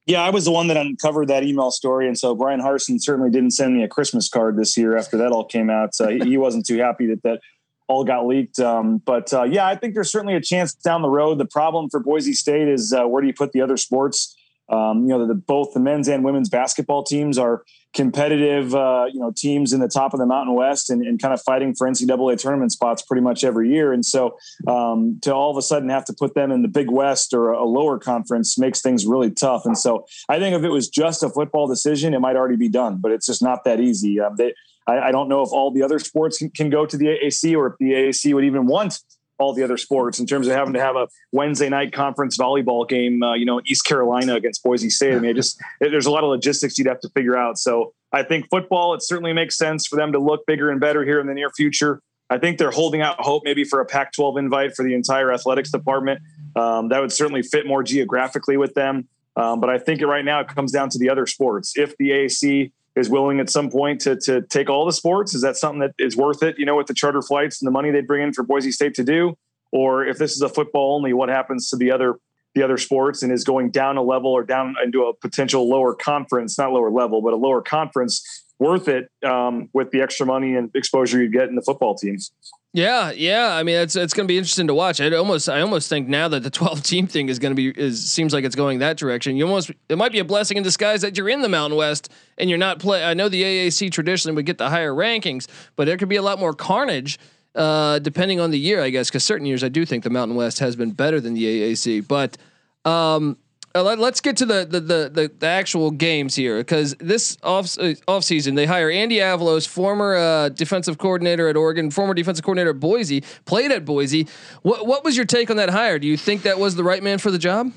Yeah, 0.05 0.21
I 0.21 0.29
was 0.29 0.45
the 0.45 0.51
one 0.51 0.67
that 0.67 0.77
uncovered 0.77 1.27
that 1.29 1.43
email 1.43 1.71
story, 1.71 2.07
and 2.07 2.17
so 2.17 2.35
Bryan 2.35 2.61
Harsin 2.61 3.01
certainly 3.01 3.29
didn't 3.29 3.51
send 3.51 3.75
me 3.75 3.83
a 3.83 3.87
Christmas 3.89 4.29
card 4.29 4.57
this 4.57 4.77
year 4.77 4.97
after 4.97 5.17
that 5.17 5.31
all 5.31 5.43
came 5.43 5.69
out. 5.69 5.91
He, 5.97 6.19
he 6.19 6.37
wasn't 6.37 6.65
too 6.65 6.77
happy 6.77 7.07
that 7.07 7.23
that 7.23 7.41
all 7.87 8.03
got 8.03 8.27
leaked. 8.27 8.59
Um, 8.59 8.97
but 8.97 9.33
uh, 9.33 9.43
yeah, 9.43 9.65
I 9.65 9.75
think 9.75 9.93
there's 9.93 10.11
certainly 10.11 10.35
a 10.35 10.41
chance 10.41 10.73
down 10.73 11.01
the 11.01 11.09
road. 11.09 11.37
The 11.37 11.45
problem 11.45 11.89
for 11.89 11.99
Boise 11.99 12.33
State 12.33 12.67
is 12.67 12.93
uh, 12.93 13.05
where 13.05 13.21
do 13.21 13.27
you 13.27 13.33
put 13.33 13.53
the 13.53 13.61
other 13.61 13.77
sports? 13.77 14.36
Um, 14.69 15.03
you 15.03 15.09
know, 15.09 15.25
the, 15.25 15.33
both 15.33 15.73
the 15.73 15.79
men's 15.79 16.07
and 16.07 16.23
women's 16.23 16.49
basketball 16.49 17.03
teams 17.03 17.37
are 17.37 17.63
competitive, 17.93 18.75
uh, 18.75 19.05
you 19.11 19.19
know, 19.19 19.31
teams 19.35 19.73
in 19.73 19.79
the 19.79 19.87
top 19.87 20.13
of 20.13 20.19
the 20.19 20.25
Mountain 20.25 20.55
West 20.55 20.89
and, 20.89 21.01
and, 21.01 21.21
kind 21.21 21.33
of 21.33 21.41
fighting 21.41 21.73
for 21.73 21.87
NCAA 21.87 22.37
tournament 22.37 22.71
spots 22.71 23.01
pretty 23.01 23.21
much 23.21 23.43
every 23.43 23.71
year. 23.71 23.93
And 23.93 24.05
so 24.05 24.37
um, 24.67 25.19
to 25.23 25.33
all 25.33 25.49
of 25.49 25.57
a 25.57 25.61
sudden 25.61 25.89
have 25.89 26.05
to 26.05 26.13
put 26.13 26.35
them 26.35 26.51
in 26.51 26.61
the 26.61 26.67
Big 26.67 26.91
West 26.91 27.33
or 27.33 27.51
a 27.51 27.65
lower 27.65 27.97
conference 27.97 28.57
makes 28.57 28.81
things 28.81 29.05
really 29.05 29.31
tough. 29.31 29.65
And 29.65 29.77
so 29.77 30.05
I 30.29 30.37
think 30.37 30.55
if 30.55 30.63
it 30.63 30.69
was 30.69 30.89
just 30.89 31.23
a 31.23 31.29
football 31.29 31.67
decision, 31.67 32.13
it 32.13 32.19
might 32.19 32.35
already 32.35 32.57
be 32.57 32.69
done, 32.69 32.97
but 33.01 33.11
it's 33.11 33.25
just 33.25 33.41
not 33.41 33.63
that 33.63 33.79
easy. 33.79 34.19
Um, 34.19 34.35
they, 34.35 34.53
I, 34.85 35.07
I, 35.07 35.11
don't 35.11 35.27
know 35.27 35.41
if 35.41 35.49
all 35.51 35.71
the 35.71 35.83
other 35.83 35.99
sports 35.99 36.37
can, 36.37 36.49
can 36.49 36.69
go 36.69 36.85
to 36.85 36.97
the 36.97 37.07
AAC 37.07 37.55
or 37.57 37.67
if 37.67 37.73
the 37.79 37.91
AAC 37.91 38.33
would 38.33 38.45
even 38.45 38.67
want 38.67 38.99
all 39.39 39.53
the 39.53 39.63
other 39.63 39.77
sports 39.77 40.19
in 40.19 40.25
terms 40.25 40.47
of 40.47 40.53
having 40.53 40.73
to 40.73 40.79
have 40.79 40.95
a 40.95 41.07
Wednesday 41.31 41.69
night 41.69 41.93
conference 41.93 42.37
volleyball 42.37 42.87
game, 42.87 43.21
uh, 43.23 43.33
you 43.35 43.45
know, 43.45 43.61
East 43.65 43.85
Carolina 43.85 44.35
against 44.35 44.63
Boise 44.63 44.89
State. 44.89 45.15
I 45.15 45.19
mean, 45.19 45.35
just 45.35 45.61
there's 45.79 46.05
a 46.05 46.11
lot 46.11 46.23
of 46.23 46.29
logistics 46.29 46.77
you'd 46.77 46.87
have 46.87 46.99
to 47.01 47.09
figure 47.09 47.37
out. 47.37 47.57
So 47.57 47.93
I 48.11 48.23
think 48.23 48.49
football, 48.49 48.93
it 48.93 49.03
certainly 49.03 49.33
makes 49.33 49.57
sense 49.57 49.85
for 49.85 49.95
them 49.95 50.11
to 50.13 50.19
look 50.19 50.45
bigger 50.45 50.69
and 50.69 50.79
better 50.79 51.03
here 51.03 51.19
in 51.19 51.27
the 51.27 51.33
near 51.33 51.49
future. 51.51 52.01
I 52.29 52.37
think 52.37 52.57
they're 52.57 52.71
holding 52.71 53.01
out 53.01 53.19
hope 53.21 53.43
maybe 53.45 53.63
for 53.63 53.79
a 53.79 53.85
Pac-12 53.85 54.37
invite 54.39 54.75
for 54.75 54.83
the 54.83 54.93
entire 54.93 55.31
athletics 55.31 55.71
department. 55.71 56.21
Um, 56.55 56.89
that 56.89 56.99
would 56.99 57.11
certainly 57.11 57.41
fit 57.41 57.65
more 57.65 57.83
geographically 57.83 58.57
with 58.57 58.73
them. 58.73 59.07
Um, 59.37 59.61
but 59.61 59.69
I 59.69 59.77
think 59.77 60.01
right 60.01 60.25
now 60.25 60.39
it 60.39 60.47
comes 60.47 60.71
down 60.71 60.89
to 60.89 60.99
the 60.99 61.09
other 61.09 61.25
sports. 61.25 61.77
If 61.77 61.95
the 61.97 62.09
AAC 62.09 62.71
is 62.97 63.09
willing 63.09 63.39
at 63.39 63.49
some 63.49 63.69
point 63.69 64.01
to 64.01 64.15
to 64.17 64.41
take 64.41 64.69
all 64.69 64.85
the 64.85 64.91
sports? 64.91 65.33
Is 65.33 65.41
that 65.41 65.55
something 65.55 65.79
that 65.79 65.93
is 65.97 66.17
worth 66.17 66.43
it? 66.43 66.57
You 66.57 66.65
know, 66.65 66.75
with 66.75 66.87
the 66.87 66.93
charter 66.93 67.21
flights 67.21 67.61
and 67.61 67.67
the 67.67 67.71
money 67.71 67.91
they 67.91 68.01
bring 68.01 68.23
in 68.23 68.33
for 68.33 68.43
Boise 68.43 68.71
State 68.71 68.93
to 68.95 69.03
do, 69.03 69.37
or 69.71 70.05
if 70.05 70.17
this 70.17 70.33
is 70.33 70.41
a 70.41 70.49
football 70.49 70.95
only, 70.95 71.13
what 71.13 71.29
happens 71.29 71.69
to 71.69 71.77
the 71.77 71.91
other 71.91 72.19
the 72.55 72.63
other 72.63 72.77
sports 72.77 73.21
and 73.21 73.31
is 73.31 73.43
going 73.43 73.69
down 73.69 73.97
a 73.97 74.01
level 74.01 74.31
or 74.31 74.43
down 74.43 74.75
into 74.83 75.03
a 75.03 75.13
potential 75.13 75.69
lower 75.69 75.93
conference, 75.93 76.57
not 76.57 76.71
lower 76.71 76.89
level, 76.89 77.21
but 77.21 77.33
a 77.33 77.35
lower 77.35 77.61
conference 77.61 78.43
worth 78.59 78.87
it 78.87 79.09
um, 79.23 79.69
with 79.73 79.91
the 79.91 80.01
extra 80.01 80.25
money 80.25 80.55
and 80.55 80.71
exposure 80.73 81.21
you 81.21 81.29
get 81.29 81.49
in 81.49 81.55
the 81.55 81.61
football 81.61 81.95
teams. 81.95 82.31
Yeah, 82.77 83.09
yeah. 83.09 83.55
I 83.55 83.63
mean, 83.63 83.77
it's 83.77 83.95
it's 83.95 84.13
going 84.13 84.27
to 84.27 84.31
be 84.31 84.37
interesting 84.37 84.67
to 84.67 84.73
watch. 84.75 85.01
I 85.01 85.11
almost 85.15 85.49
I 85.49 85.61
almost 85.61 85.89
think 85.89 86.07
now 86.07 86.27
that 86.27 86.43
the 86.43 86.49
12 86.51 86.83
team 86.83 87.07
thing 87.07 87.27
is 87.27 87.39
going 87.39 87.49
to 87.49 87.55
be 87.55 87.69
is 87.69 88.07
seems 88.07 88.33
like 88.33 88.43
it's 88.43 88.55
going 88.55 88.77
that 88.79 88.97
direction. 88.97 89.35
You 89.35 89.45
almost 89.45 89.71
it 89.89 89.97
might 89.97 90.11
be 90.11 90.19
a 90.19 90.23
blessing 90.23 90.57
in 90.57 90.63
disguise 90.63 91.01
that 91.01 91.17
you're 91.17 91.27
in 91.27 91.41
the 91.41 91.49
Mountain 91.49 91.75
West 91.75 92.11
and 92.37 92.51
you're 92.51 92.59
not 92.59 92.77
play. 92.77 93.03
I 93.03 93.15
know 93.15 93.29
the 93.29 93.41
AAC 93.41 93.91
traditionally 93.91 94.35
would 94.35 94.45
get 94.45 94.59
the 94.59 94.69
higher 94.69 94.93
rankings, 94.93 95.47
but 95.75 95.85
there 95.85 95.97
could 95.97 96.07
be 96.07 96.17
a 96.17 96.21
lot 96.21 96.37
more 96.37 96.53
carnage 96.53 97.17
uh, 97.55 97.97
depending 97.97 98.39
on 98.39 98.51
the 98.51 98.59
year, 98.59 98.83
I 98.83 98.91
guess. 98.91 99.09
Because 99.09 99.23
certain 99.23 99.47
years, 99.47 99.63
I 99.63 99.69
do 99.69 99.83
think 99.83 100.03
the 100.03 100.11
Mountain 100.11 100.37
West 100.37 100.59
has 100.59 100.75
been 100.75 100.91
better 100.91 101.19
than 101.19 101.33
the 101.33 101.45
AAC, 101.45 102.07
but. 102.07 102.37
Um, 102.85 103.37
let, 103.81 103.99
us 103.99 104.21
get 104.21 104.37
to 104.37 104.45
the 104.45 104.65
the, 104.65 104.79
the 104.79 105.09
the, 105.09 105.31
the 105.39 105.47
actual 105.47 105.91
games 105.91 106.35
here 106.35 106.57
because 106.57 106.95
this 106.99 107.37
off 107.43 107.77
uh, 107.79 107.93
off 108.07 108.23
season 108.23 108.55
they 108.55 108.65
hire 108.65 108.89
Andy 108.89 109.17
Avalos, 109.17 109.67
former 109.67 110.15
uh, 110.15 110.49
defensive 110.49 110.97
coordinator 110.97 111.47
at 111.47 111.55
Oregon, 111.55 111.91
former 111.91 112.13
defensive 112.13 112.43
coordinator 112.43 112.71
at 112.71 112.79
Boise, 112.79 113.21
played 113.45 113.71
at 113.71 113.85
Boise. 113.85 114.27
What 114.61 114.87
what 114.87 115.03
was 115.03 115.15
your 115.15 115.25
take 115.25 115.49
on 115.49 115.57
that 115.57 115.69
hire? 115.69 115.99
Do 115.99 116.07
you 116.07 116.17
think 116.17 116.43
that 116.43 116.59
was 116.59 116.75
the 116.75 116.83
right 116.83 117.03
man 117.03 117.17
for 117.17 117.31
the 117.31 117.39
job? 117.39 117.71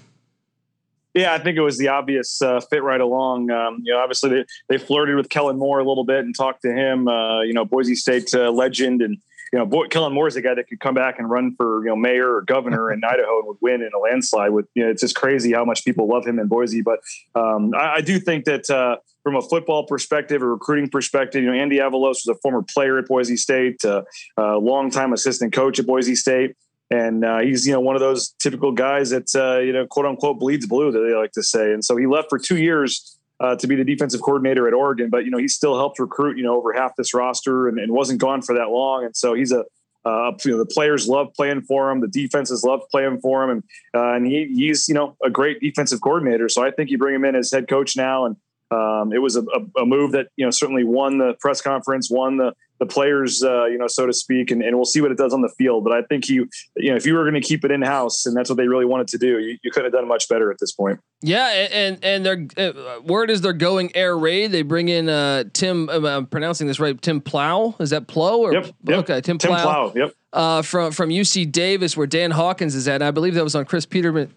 Yeah, 1.15 1.35
I 1.35 1.39
think 1.39 1.57
it 1.57 1.63
was 1.63 1.77
the 1.77 1.89
obvious 1.89 2.41
uh, 2.41 2.61
fit 2.61 2.85
right 2.85 3.01
along. 3.01 3.51
Um, 3.51 3.81
you 3.83 3.93
know, 3.93 3.99
obviously 3.99 4.31
they, 4.31 4.45
they 4.69 4.79
flirted 4.79 5.17
with 5.17 5.29
Kellen 5.29 5.59
Moore 5.59 5.81
a 5.81 5.85
little 5.85 6.05
bit 6.05 6.21
and 6.21 6.37
talked 6.37 6.63
to 6.63 6.73
him. 6.73 7.09
Uh, 7.09 7.43
you 7.43 7.53
know, 7.53 7.65
Boise 7.65 7.97
State 7.97 8.33
uh, 8.33 8.51
legend 8.53 9.03
and 9.03 9.19
you 9.53 9.59
know, 9.59 9.67
Boy, 9.67 9.89
Kellen 9.89 10.13
Moore 10.13 10.29
is 10.29 10.37
a 10.37 10.43
guy 10.43 10.55
that 10.55 10.69
could 10.69 10.81
come 10.81 10.95
back 10.95 11.19
and 11.19 11.29
run 11.29 11.55
for, 11.57 11.83
you 11.83 11.89
know, 11.89 11.97
mayor 11.97 12.35
or 12.35 12.43
governor 12.43 12.93
in 12.93 13.03
Idaho 13.09 13.39
and 13.39 13.49
would 13.49 13.59
win 13.61 13.83
in 13.83 13.91
a 13.95 13.99
landslide 13.99 14.53
with, 14.53 14.67
you 14.75 14.85
know, 14.85 14.91
it's 14.91 15.03
just 15.03 15.17
crazy 15.17 15.53
how 15.53 15.65
much 15.65 15.85
people 15.85 16.07
love 16.07 16.27
him 16.27 16.39
in 16.39 16.47
Boise. 16.47 16.83
But 16.83 17.01
um, 17.35 17.75
I, 17.75 17.97
I, 17.97 18.01
do 18.01 18.21
think 18.21 18.45
that 18.45 18.71
uh, 18.71 18.97
from 19.25 19.37
a 19.37 19.43
football 19.43 19.87
perspective, 19.87 20.43
a 20.43 20.47
recruiting 20.47 20.89
perspective, 20.89 21.43
you 21.43 21.51
know, 21.51 21.57
Andy 21.57 21.79
Avalos 21.79 22.25
was 22.25 22.29
a 22.29 22.35
former 22.37 22.63
player 22.63 22.99
at 22.99 23.07
Boise 23.07 23.37
State, 23.37 23.85
uh, 23.85 24.03
a 24.37 24.57
longtime 24.57 25.13
assistant 25.13 25.53
coach 25.53 25.79
at 25.79 25.87
Boise 25.87 26.15
State. 26.15 26.57
And 26.93 27.25
uh, 27.25 27.39
he's, 27.39 27.67
you 27.67 27.73
know, 27.73 27.81
one 27.81 27.95
of 27.95 28.01
those 28.01 28.35
typical 28.41 28.73
guys 28.73 29.11
that, 29.11 29.33
uh, 29.35 29.61
you 29.61 29.73
know, 29.73 29.87
quote 29.87 30.07
unquote 30.07 30.41
bleeds 30.41 30.67
blue 30.67 30.91
that 30.91 30.99
they 30.99 31.15
like 31.15 31.33
to 31.33 31.43
say. 31.43 31.73
And 31.73 31.85
so 31.85 31.97
he 31.97 32.07
left 32.07 32.29
for 32.31 32.39
two 32.39 32.57
years 32.57 33.17
uh, 33.41 33.57
to 33.57 33.67
be 33.67 33.75
the 33.75 33.85
defensive 33.85 34.21
coordinator 34.21 34.69
at 34.69 34.75
Oregon, 34.75 35.09
but 35.11 35.25
you 35.25 35.31
know 35.31 35.39
he 35.39 35.49
still 35.49 35.77
helped 35.77 35.99
recruit 35.99 36.37
you 36.37 36.45
know 36.45 36.57
over 36.57 36.73
half 36.73 36.95
this 36.97 37.15
roster 37.15 37.69
and, 37.69 37.79
and 37.79 37.93
wasn't 37.93 38.21
gone 38.21 38.43
for 38.43 38.55
that 38.55 38.69
long, 38.69 39.05
and 39.05 39.17
so 39.17 39.35
he's 39.35 39.53
a 39.53 39.65
uh, 40.05 40.33
you 40.45 40.53
know 40.53 40.59
the 40.59 40.67
players 40.67 41.09
love 41.09 41.29
playing 41.35 41.63
for 41.63 41.91
him, 41.91 42.01
the 42.01 42.09
defenses 42.09 42.65
love 42.65 42.81
playing 42.91 43.21
for 43.21 43.45
him, 43.45 43.51
and 43.51 43.63
uh, 43.95 44.15
and 44.15 44.27
he, 44.27 44.53
he's 44.55 44.89
you 44.89 44.95
know 44.95 45.17
a 45.25 45.31
great 45.31 45.61
defensive 45.61 46.01
coordinator. 46.01 46.49
So 46.49 46.65
I 46.65 46.71
think 46.71 46.91
you 46.91 46.99
bring 46.99 47.15
him 47.15 47.25
in 47.25 47.35
as 47.35 47.51
head 47.51 47.69
coach 47.69 47.97
now, 47.97 48.27
and 48.27 48.37
um, 48.71 49.13
it 49.13 49.19
was 49.19 49.37
a, 49.37 49.43
a, 49.77 49.85
move 49.85 50.13
that 50.13 50.29
you 50.37 50.45
know 50.45 50.51
certainly 50.51 50.85
won 50.85 51.19
the 51.19 51.35
press 51.41 51.61
conference, 51.61 52.11
won 52.11 52.37
the 52.37 52.53
the 52.81 52.87
players, 52.87 53.43
uh, 53.45 53.67
you 53.67 53.79
know, 53.79 53.87
so 53.87 54.07
to 54.07 54.13
speak, 54.13 54.51
and, 54.51 54.63
and 54.63 54.75
we'll 54.75 54.87
see 54.87 55.01
what 55.01 55.13
it 55.13 55.19
does 55.19 55.33
on 55.33 55.43
the 55.43 55.51
field. 55.51 55.85
But 55.85 55.93
I 55.93 56.03
think 56.03 56.29
you, 56.29 56.49
you 56.77 56.91
know, 56.91 56.97
if 56.97 57.07
you 57.07 57.15
were 57.15 57.23
going 57.23 57.41
to 57.41 57.47
keep 57.47 57.65
it 57.65 57.71
in 57.71 57.83
house, 57.83 58.27
and 58.27 58.35
that's 58.35 58.49
what 58.49 58.57
they 58.57 58.67
really 58.67 58.87
wanted 58.87 59.07
to 59.09 59.19
do, 59.19 59.39
you, 59.39 59.59
you 59.63 59.71
couldn't 59.71 59.93
have 59.93 60.01
done 60.01 60.09
much 60.09 60.29
better 60.29 60.51
at 60.51 60.59
this 60.59 60.73
point. 60.73 60.99
Yeah, 61.21 61.47
and 61.47 62.03
and 62.03 62.27
they're 62.27 62.47
uh, 62.57 63.01
word 63.03 63.31
is 63.31 63.43
they're 63.43 63.53
going 63.53 63.95
air 63.95 64.17
raid. 64.19 64.53
They 64.53 64.63
bring 64.63 64.89
in 64.89 65.09
uh, 65.09 65.45
Tim. 65.53 65.91
I'm 65.91 66.27
pronouncing 66.27 66.67
this 66.67 66.81
right. 66.81 67.01
Tim 67.01 67.21
Plough 67.21 67.77
is 67.79 67.91
that 67.91 68.09
Plow 68.09 68.39
or 68.39 68.55
yep, 68.55 68.67
yep. 68.85 68.99
okay? 69.01 69.21
Tim, 69.21 69.37
Tim 69.37 69.51
Plough. 69.51 69.63
Plough. 69.63 69.93
Yep 69.95 70.15
uh, 70.33 70.63
from 70.63 70.93
from 70.93 71.11
UC 71.11 71.51
Davis, 71.51 71.97
where 71.97 72.07
Dan 72.07 72.31
Hawkins 72.31 72.75
is 72.75 72.87
at. 72.87 72.97
And 72.97 73.05
I 73.05 73.11
believe 73.11 73.35
that 73.35 73.45
was 73.45 73.55
on 73.55 73.65
Chris 73.65 73.87
Peterman, 73.87 74.33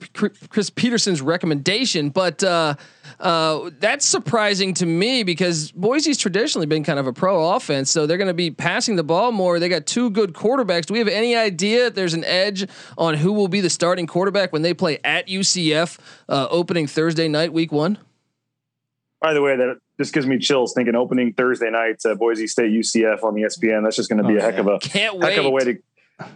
Chris 0.50 0.70
Petersen's 0.70 1.22
recommendation. 1.22 2.10
But 2.10 2.44
uh, 2.44 2.76
uh, 3.20 3.70
that's 3.80 4.06
surprising 4.06 4.74
to 4.76 4.86
me 4.86 5.24
because 5.24 5.72
Boise's 5.72 6.18
traditionally 6.18 6.66
been 6.66 6.84
kind 6.84 7.00
of 7.00 7.08
a 7.08 7.14
pro 7.14 7.56
offense, 7.56 7.92
so 7.92 8.08
they're 8.08 8.18
going 8.18 8.28
to 8.28 8.34
be 8.34 8.50
passing 8.52 8.96
the 8.96 9.04
ball 9.04 9.32
more. 9.32 9.60
They 9.60 9.70
got 9.70 9.86
two 9.86 10.10
good 10.10 10.34
quarterbacks. 10.34 10.86
Do 10.86 10.94
we 10.94 11.00
have 11.00 11.08
any 11.08 11.36
idea 11.36 11.88
if 11.88 11.96
there's 11.96 12.14
an 12.14 12.26
edge 12.26 12.68
on 12.98 13.16
who 13.16 13.34
will 13.34 13.48
be 13.48 13.62
the 13.62 13.70
starting 13.70 14.08
quarterback 14.08 14.52
when 14.52 14.62
they 14.62 14.74
play 14.74 15.00
at 15.04 15.28
UCF 15.28 16.00
uh, 16.28 16.48
opening 16.50 16.88
Thursday 16.88 17.28
night, 17.28 17.54
Week 17.54 17.72
One? 17.72 18.00
By 19.24 19.34
the 19.34 19.42
way, 19.42 19.56
that 19.56 19.78
just 19.98 20.14
gives 20.14 20.28
me 20.28 20.38
chills 20.38 20.74
thinking 20.74 20.96
opening 20.96 21.32
Thursday 21.32 21.70
night, 21.70 21.96
uh, 22.06 22.14
Boise 22.14 22.46
State 22.46 22.74
UCF 22.74 23.24
on 23.24 23.36
the 23.36 23.44
ESPN. 23.44 23.86
That's 23.86 23.96
just 23.96 24.10
going 24.10 24.22
to 24.22 24.28
be 24.28 24.36
oh, 24.36 24.40
a 24.40 24.42
heck 24.42 24.58
of 24.58 24.68
a 24.68 24.80
Can't 24.80 25.14
heck 25.14 25.24
wait. 25.24 25.40
of 25.40 25.46
a 25.46 25.50
way 25.50 25.64
to 25.64 25.78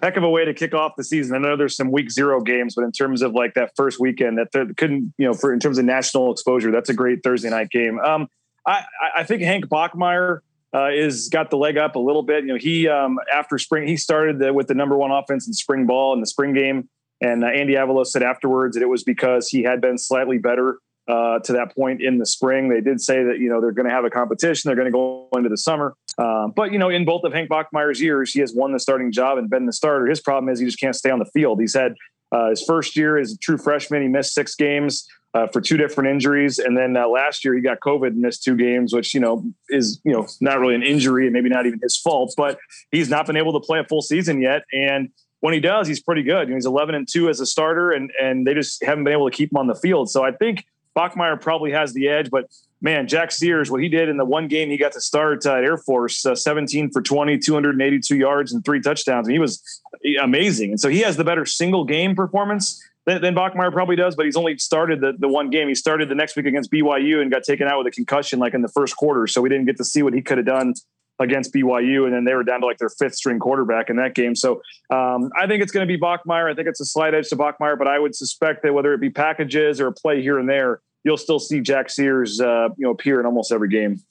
heck 0.02 0.16
of 0.16 0.24
a 0.24 0.30
way 0.30 0.46
to 0.46 0.54
kick 0.54 0.74
off 0.74 0.94
the 0.96 1.04
season. 1.04 1.36
I 1.36 1.40
know 1.40 1.58
there's 1.58 1.76
some 1.76 1.92
week 1.92 2.10
zero 2.10 2.40
games, 2.40 2.76
but 2.76 2.86
in 2.86 2.94
terms 2.94 3.22
of 3.22 3.34
like 3.34 3.56
that 3.56 3.74
first 3.76 4.00
weekend, 4.00 4.38
that 4.38 4.54
couldn't 4.78 5.14
you 5.18 5.28
know 5.28 5.34
for 5.34 5.52
in 5.52 5.60
terms 5.60 5.78
of 5.78 5.84
national 5.84 6.32
exposure, 6.32 6.72
that's 6.72 6.88
a 6.88 6.94
great 6.94 7.24
Thursday 7.26 7.50
night 7.50 7.72
game. 7.72 8.00
Um, 8.00 8.30
I 8.66 8.86
I 9.18 9.24
think 9.26 9.42
Hank 9.42 9.66
Bachmeier. 9.66 10.40
Uh, 10.76 10.90
is 10.90 11.30
got 11.30 11.50
the 11.50 11.56
leg 11.58 11.78
up 11.78 11.96
a 11.96 12.00
little 12.00 12.22
bit. 12.22 12.44
You 12.44 12.50
know, 12.50 12.58
he 12.60 12.90
um, 12.90 13.20
after 13.34 13.58
spring 13.58 13.88
he 13.88 13.96
started 13.96 14.38
the, 14.38 14.54
with 14.54 14.68
the 14.68 14.74
number 14.74 14.98
one 14.98 15.12
offense 15.12 15.48
in 15.48 15.54
spring 15.54 15.88
ball 15.88 16.14
in 16.14 16.20
the 16.20 16.28
spring 16.28 16.54
game, 16.54 16.90
and 17.22 17.44
uh, 17.44 17.48
Andy 17.48 17.74
Avalos 17.76 18.08
said 18.08 18.22
afterwards 18.22 18.76
that 18.76 18.84
it 18.84 18.90
was 18.90 19.02
because 19.04 19.48
he 19.48 19.64
had 19.64 19.80
been 19.80 19.98
slightly 19.98 20.38
better 20.38 20.80
uh, 21.08 21.40
to 21.40 21.54
that 21.54 21.74
point 21.76 22.02
in 22.02 22.18
the 22.18 22.26
spring. 22.26 22.70
They 22.70 22.82
did 22.82 23.02
say 23.02 23.24
that 23.24 23.40
you 23.40 23.50
know 23.50 23.62
they're 23.62 23.72
going 23.72 23.88
to 23.88 23.94
have 23.94 24.06
a 24.06 24.10
competition. 24.10 24.68
They're 24.68 24.76
going 24.76 24.88
to 24.88 24.92
go 24.92 25.30
into 25.34 25.50
the 25.50 25.58
summer. 25.58 25.96
Um, 26.18 26.52
but 26.56 26.72
you 26.72 26.80
know, 26.80 26.90
in 26.90 27.06
both 27.06 27.24
of 27.24 27.34
Hank 27.34 27.50
Bachmeier's 27.50 28.02
years, 28.02 28.34
he 28.34 28.40
has 28.42 28.54
won 28.54 28.74
the 28.74 28.80
starting 28.80 29.12
job 29.12 29.38
and 29.38 29.50
been 29.50 29.66
the 29.66 29.74
starter. 29.74 30.08
His 30.08 30.20
problem 30.20 30.50
is 30.50 30.60
he 30.60 30.66
just 30.66 30.80
can't 30.80 30.96
stay 30.96 31.10
on 31.10 31.20
the 31.20 31.30
field. 31.34 31.62
He's 31.62 31.74
had 31.74 31.96
uh, 32.32 32.50
his 32.50 32.64
first 32.64 32.96
year 32.96 33.18
as 33.18 33.34
a 33.34 33.38
true 33.38 33.58
freshman. 33.58 34.02
He 34.02 34.08
missed 34.08 34.34
six 34.34 34.56
games. 34.56 35.08
Uh, 35.34 35.46
for 35.46 35.62
two 35.62 35.78
different 35.78 36.10
injuries, 36.10 36.58
and 36.58 36.76
then 36.76 36.98
uh, 36.98 37.08
last 37.08 37.46
year 37.46 37.54
he 37.54 37.62
got 37.62 37.80
COVID 37.82 38.08
and 38.08 38.20
missed 38.20 38.44
two 38.44 38.56
games, 38.56 38.92
which 38.92 39.14
you 39.14 39.20
know 39.20 39.44
is 39.70 40.02
you 40.04 40.12
know 40.12 40.26
not 40.40 40.58
really 40.58 40.74
an 40.74 40.82
injury 40.82 41.28
and 41.28 41.34
maybe 41.34 41.50
not 41.50 41.68
even 41.68 41.80
his 41.84 41.96
fault, 41.96 42.34
but 42.36 42.58
he's 42.92 43.10
not 43.10 43.28
been 43.28 43.38
able 43.38 43.54
to 43.54 43.60
play 43.60 43.78
a 43.78 43.84
full 43.84 44.02
season 44.02 44.42
yet. 44.42 44.64
And 44.72 45.10
when 45.42 45.54
he 45.54 45.60
does, 45.60 45.88
he's 45.88 46.02
pretty 46.02 46.24
good. 46.24 46.50
He's 46.50 46.66
11 46.66 46.96
and 46.96 47.08
two 47.08 47.30
as 47.30 47.40
a 47.40 47.46
starter, 47.46 47.92
and 47.92 48.10
and 48.20 48.48
they 48.48 48.54
just 48.54 48.84
haven't 48.84 49.04
been 49.04 49.14
able 49.14 49.30
to 49.30 49.36
keep 49.36 49.52
him 49.52 49.58
on 49.58 49.68
the 49.68 49.76
field. 49.76 50.10
So 50.10 50.24
I 50.24 50.32
think 50.32 50.66
Bachmeier 50.98 51.40
probably 51.40 51.72
has 51.72 51.94
the 51.94 52.08
edge, 52.08 52.30
but 52.32 52.50
man, 52.82 53.08
Jack 53.08 53.32
Sears, 53.32 53.70
what 53.70 53.82
he 53.82 53.90
did 53.90 54.10
in 54.10 54.18
the 54.18 54.26
one 54.26 54.48
game 54.48 54.70
he 54.70 54.78
got 54.78 54.92
to 54.94 55.02
start 55.02 55.46
uh, 55.46 55.56
at 55.56 55.64
Air 55.64 55.78
Force, 55.78 56.26
uh, 56.26 56.36
17 56.36 56.92
for 56.92 57.02
20, 57.02 57.38
282 57.38 58.16
yards 58.16 58.54
and 58.54 58.64
three 58.66 58.82
touchdowns. 58.82 59.28
And 59.28 59.34
he 59.34 59.40
was 59.40 59.82
amazing. 60.22 60.72
And 60.72 60.80
so 60.80 60.90
he 60.90 61.00
has 61.00 61.18
the 61.18 61.24
better 61.24 61.46
single 61.46 61.86
game 61.86 62.16
performance 62.16 62.84
than, 63.06 63.22
than 63.22 63.36
Bachmeier 63.36 63.72
probably 63.72 63.96
does, 63.96 64.16
but 64.16 64.26
he's 64.26 64.36
only 64.36 64.58
started 64.58 65.02
the, 65.02 65.14
the 65.18 65.28
one 65.28 65.50
game. 65.50 65.68
He 65.68 65.76
started 65.76 66.10
the 66.10 66.16
next 66.16 66.36
week 66.36 66.46
against 66.46 66.72
BYU 66.72 67.22
and 67.22 67.32
got 67.32 67.44
taken 67.44 67.68
out 67.68 67.78
with 67.78 67.88
a 67.88 67.92
concussion 67.92 68.40
like 68.40 68.54
in 68.54 68.62
the 68.62 68.68
first 68.68 68.96
quarter. 68.98 69.28
So 69.28 69.42
we 69.42 69.50
didn't 69.50 69.66
get 69.66 69.78
to 69.78 69.86
see 69.86 70.04
what 70.04 70.14
he 70.14 70.22
could 70.22 70.38
have 70.38 70.48
done 70.48 70.74
against 71.20 71.54
BYU, 71.54 72.06
and 72.06 72.14
then 72.14 72.26
they 72.26 72.36
were 72.36 72.44
down 72.44 72.62
to 72.62 72.68
like 72.68 72.78
their 72.78 72.90
fifth 72.90 73.16
string 73.16 73.40
quarterback 73.40 73.90
in 73.90 73.96
that 73.96 74.14
game. 74.14 74.36
So 74.36 74.62
um, 74.92 75.32
I 75.36 75.48
think 75.48 75.64
it's 75.64 75.72
going 75.72 75.88
to 75.88 75.92
be 75.92 76.00
Bachmeier. 76.00 76.52
I 76.52 76.54
think 76.54 76.68
it's 76.68 76.80
a 76.80 76.86
slight 76.86 77.16
edge 77.16 77.30
to 77.30 77.36
Bachmeier, 77.36 77.78
but 77.78 77.88
I 77.88 77.98
would 77.98 78.16
suspect 78.16 78.62
that 78.64 78.74
whether 78.74 78.94
it 78.94 79.02
be 79.02 79.10
packages 79.10 79.82
or 79.82 79.88
a 79.88 79.92
play 79.92 80.22
here 80.22 80.38
and 80.38 80.48
there, 80.48 80.82
you'll 81.08 81.18
still 81.18 81.40
see 81.40 81.62
Jack 81.62 81.90
Sears, 81.90 82.40
uh, 82.42 82.70
you 82.78 82.86
know, 82.86 82.92
appear 82.92 83.20
in 83.20 83.26
almost 83.26 83.52
every 83.52 83.70
game. 83.70 84.02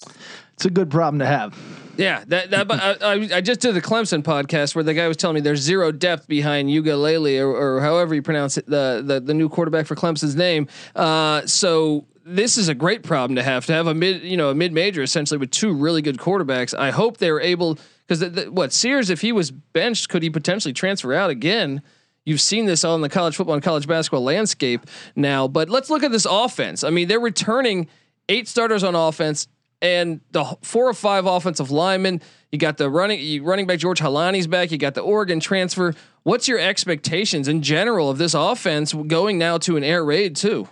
It's 0.55 0.65
a 0.65 0.71
good 0.71 0.91
problem 0.91 1.19
to 1.19 1.27
have. 1.27 1.57
Yeah, 1.99 2.25
that, 2.29 2.51
that 2.51 2.71
I, 3.03 3.37
I, 3.37 3.41
just 3.41 3.61
did 3.61 3.75
the 3.75 3.83
Clemson 3.83 4.23
podcast 4.23 4.75
where 4.75 4.85
the 4.85 4.95
guy 4.95 5.09
was 5.09 5.17
telling 5.17 5.35
me 5.35 5.41
there's 5.41 5.61
zero 5.61 5.93
depth 5.93 6.27
behind 6.27 6.69
Uiagalelei 6.69 7.41
or, 7.41 7.77
or 7.77 7.81
however 7.81 8.15
you 8.15 8.23
pronounce 8.23 8.59
it, 8.59 8.67
the, 8.67 9.03
the 9.05 9.21
the 9.21 9.33
new 9.33 9.49
quarterback 9.49 9.87
for 9.87 9.95
Clemson's 9.95 10.37
name. 10.37 10.69
Uh, 10.95 11.47
so 11.47 12.07
this 12.25 12.59
is 12.59 12.69
a 12.69 12.75
great 12.75 13.03
problem 13.03 13.37
to 13.37 13.43
have 13.43 13.65
to 13.67 13.73
have 13.73 13.87
a 13.87 13.95
mid, 13.95 14.23
you 14.23 14.37
know, 14.37 14.51
a 14.51 14.55
mid 14.55 14.73
major 14.73 15.03
essentially 15.03 15.39
with 15.39 15.51
two 15.51 15.73
really 15.73 16.03
good 16.03 16.19
quarterbacks. 16.19 16.77
I 16.77 16.91
hope 16.91 17.19
they're 17.19 17.41
able 17.41 17.79
because 18.07 18.47
what 18.49 18.73
Sears, 18.73 19.11
if 19.11 19.21
he 19.21 19.33
was 19.33 19.51
benched, 19.51 20.09
could 20.09 20.23
he 20.23 20.31
potentially 20.31 20.75
transfer 20.75 21.15
out 21.15 21.31
again? 21.31 21.83
You've 22.27 22.41
seen 22.41 22.67
this 22.67 22.85
on 22.85 23.01
the 23.01 23.09
college 23.09 23.37
football 23.37 23.55
and 23.55 23.63
college 23.63 23.87
basketball 23.87 24.25
landscape 24.25 24.83
now, 25.15 25.47
but 25.47 25.71
let's 25.71 25.89
look 25.89 26.03
at 26.03 26.11
this 26.11 26.27
offense. 26.29 26.83
I 26.83 26.91
mean, 26.91 27.07
they're 27.07 27.21
returning 27.21 27.87
eight 28.29 28.49
starters 28.49 28.83
on 28.83 28.97
offense 28.97 29.47
and 29.81 30.21
the 30.33 30.45
four 30.61 30.89
or 30.89 30.95
five 30.95 31.25
offensive 31.25 31.71
linemen. 31.71 32.21
You 32.51 32.59
got 32.59 32.79
the 32.79 32.91
running 32.91 33.45
running 33.45 33.67
back 33.67 33.79
George 33.79 34.01
Holani's 34.01 34.49
back. 34.49 34.73
You 34.73 34.79
got 34.79 34.95
the 34.95 35.03
Oregon 35.03 35.39
transfer. 35.39 35.95
What's 36.25 36.49
your 36.49 36.59
expectations 36.59 37.47
in 37.47 37.63
general 37.63 38.11
of 38.11 38.19
this 38.19 38.35
offense 38.35 38.93
going 38.93 39.39
now 39.39 39.59
to 39.59 39.77
an 39.77 39.85
air 39.85 40.05
raid 40.05 40.35
too? 40.35 40.69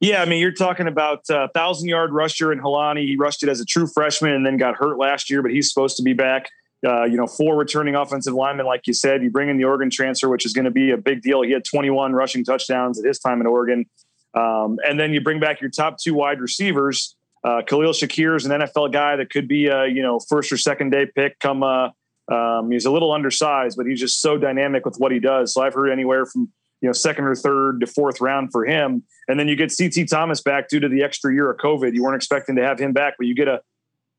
Yeah, 0.00 0.22
I 0.22 0.26
mean, 0.26 0.40
you're 0.40 0.52
talking 0.52 0.88
about 0.88 1.20
a 1.30 1.48
thousand 1.54 1.88
yard 1.88 2.12
rusher 2.12 2.52
in 2.52 2.58
Holani. 2.58 3.06
He 3.06 3.16
rushed 3.16 3.44
it 3.44 3.48
as 3.48 3.60
a 3.60 3.64
true 3.64 3.86
freshman 3.86 4.32
and 4.32 4.44
then 4.44 4.56
got 4.56 4.74
hurt 4.74 4.98
last 4.98 5.30
year, 5.30 5.40
but 5.40 5.52
he's 5.52 5.72
supposed 5.72 5.96
to 5.98 6.02
be 6.02 6.12
back. 6.12 6.48
Uh, 6.86 7.04
you 7.04 7.16
know, 7.16 7.26
four 7.26 7.56
returning 7.56 7.96
offensive 7.96 8.32
linemen, 8.32 8.64
like 8.64 8.86
you 8.86 8.92
said. 8.92 9.22
You 9.22 9.30
bring 9.30 9.48
in 9.48 9.56
the 9.56 9.64
Oregon 9.64 9.90
transfer, 9.90 10.28
which 10.28 10.46
is 10.46 10.52
going 10.52 10.66
to 10.66 10.70
be 10.70 10.90
a 10.92 10.96
big 10.96 11.20
deal. 11.20 11.42
He 11.42 11.50
had 11.50 11.64
21 11.64 12.12
rushing 12.12 12.44
touchdowns 12.44 12.98
at 13.00 13.04
his 13.04 13.18
time 13.18 13.40
in 13.40 13.46
Oregon. 13.46 13.86
Um, 14.34 14.78
and 14.86 15.00
then 15.00 15.12
you 15.12 15.20
bring 15.20 15.40
back 15.40 15.60
your 15.60 15.70
top 15.70 15.96
two 15.98 16.14
wide 16.14 16.40
receivers. 16.40 17.16
Uh, 17.42 17.62
Khalil 17.62 17.92
Shakir 17.92 18.36
is 18.36 18.44
an 18.44 18.60
NFL 18.60 18.92
guy 18.92 19.16
that 19.16 19.30
could 19.30 19.48
be 19.48 19.66
a 19.66 19.86
you 19.86 20.02
know 20.02 20.20
first 20.28 20.52
or 20.52 20.56
second 20.56 20.90
day 20.90 21.06
pick. 21.06 21.38
Come, 21.38 21.62
uh, 21.62 21.88
um, 22.30 22.70
he's 22.70 22.86
a 22.86 22.90
little 22.90 23.12
undersized, 23.12 23.76
but 23.76 23.86
he's 23.86 24.00
just 24.00 24.20
so 24.20 24.36
dynamic 24.36 24.84
with 24.84 24.96
what 24.98 25.12
he 25.12 25.18
does. 25.18 25.54
So 25.54 25.62
I've 25.62 25.74
heard 25.74 25.90
anywhere 25.90 26.26
from 26.26 26.52
you 26.80 26.88
know 26.88 26.92
second 26.92 27.24
or 27.24 27.34
third 27.34 27.80
to 27.80 27.86
fourth 27.86 28.20
round 28.20 28.52
for 28.52 28.64
him. 28.64 29.02
And 29.28 29.40
then 29.40 29.48
you 29.48 29.56
get 29.56 29.72
CT 29.76 30.08
Thomas 30.08 30.40
back 30.40 30.68
due 30.68 30.80
to 30.80 30.88
the 30.88 31.02
extra 31.02 31.32
year 31.32 31.50
of 31.50 31.56
COVID. 31.58 31.94
You 31.94 32.02
weren't 32.02 32.16
expecting 32.16 32.56
to 32.56 32.62
have 32.62 32.78
him 32.78 32.92
back, 32.92 33.14
but 33.18 33.26
you 33.26 33.34
get 33.34 33.48
a 33.48 33.60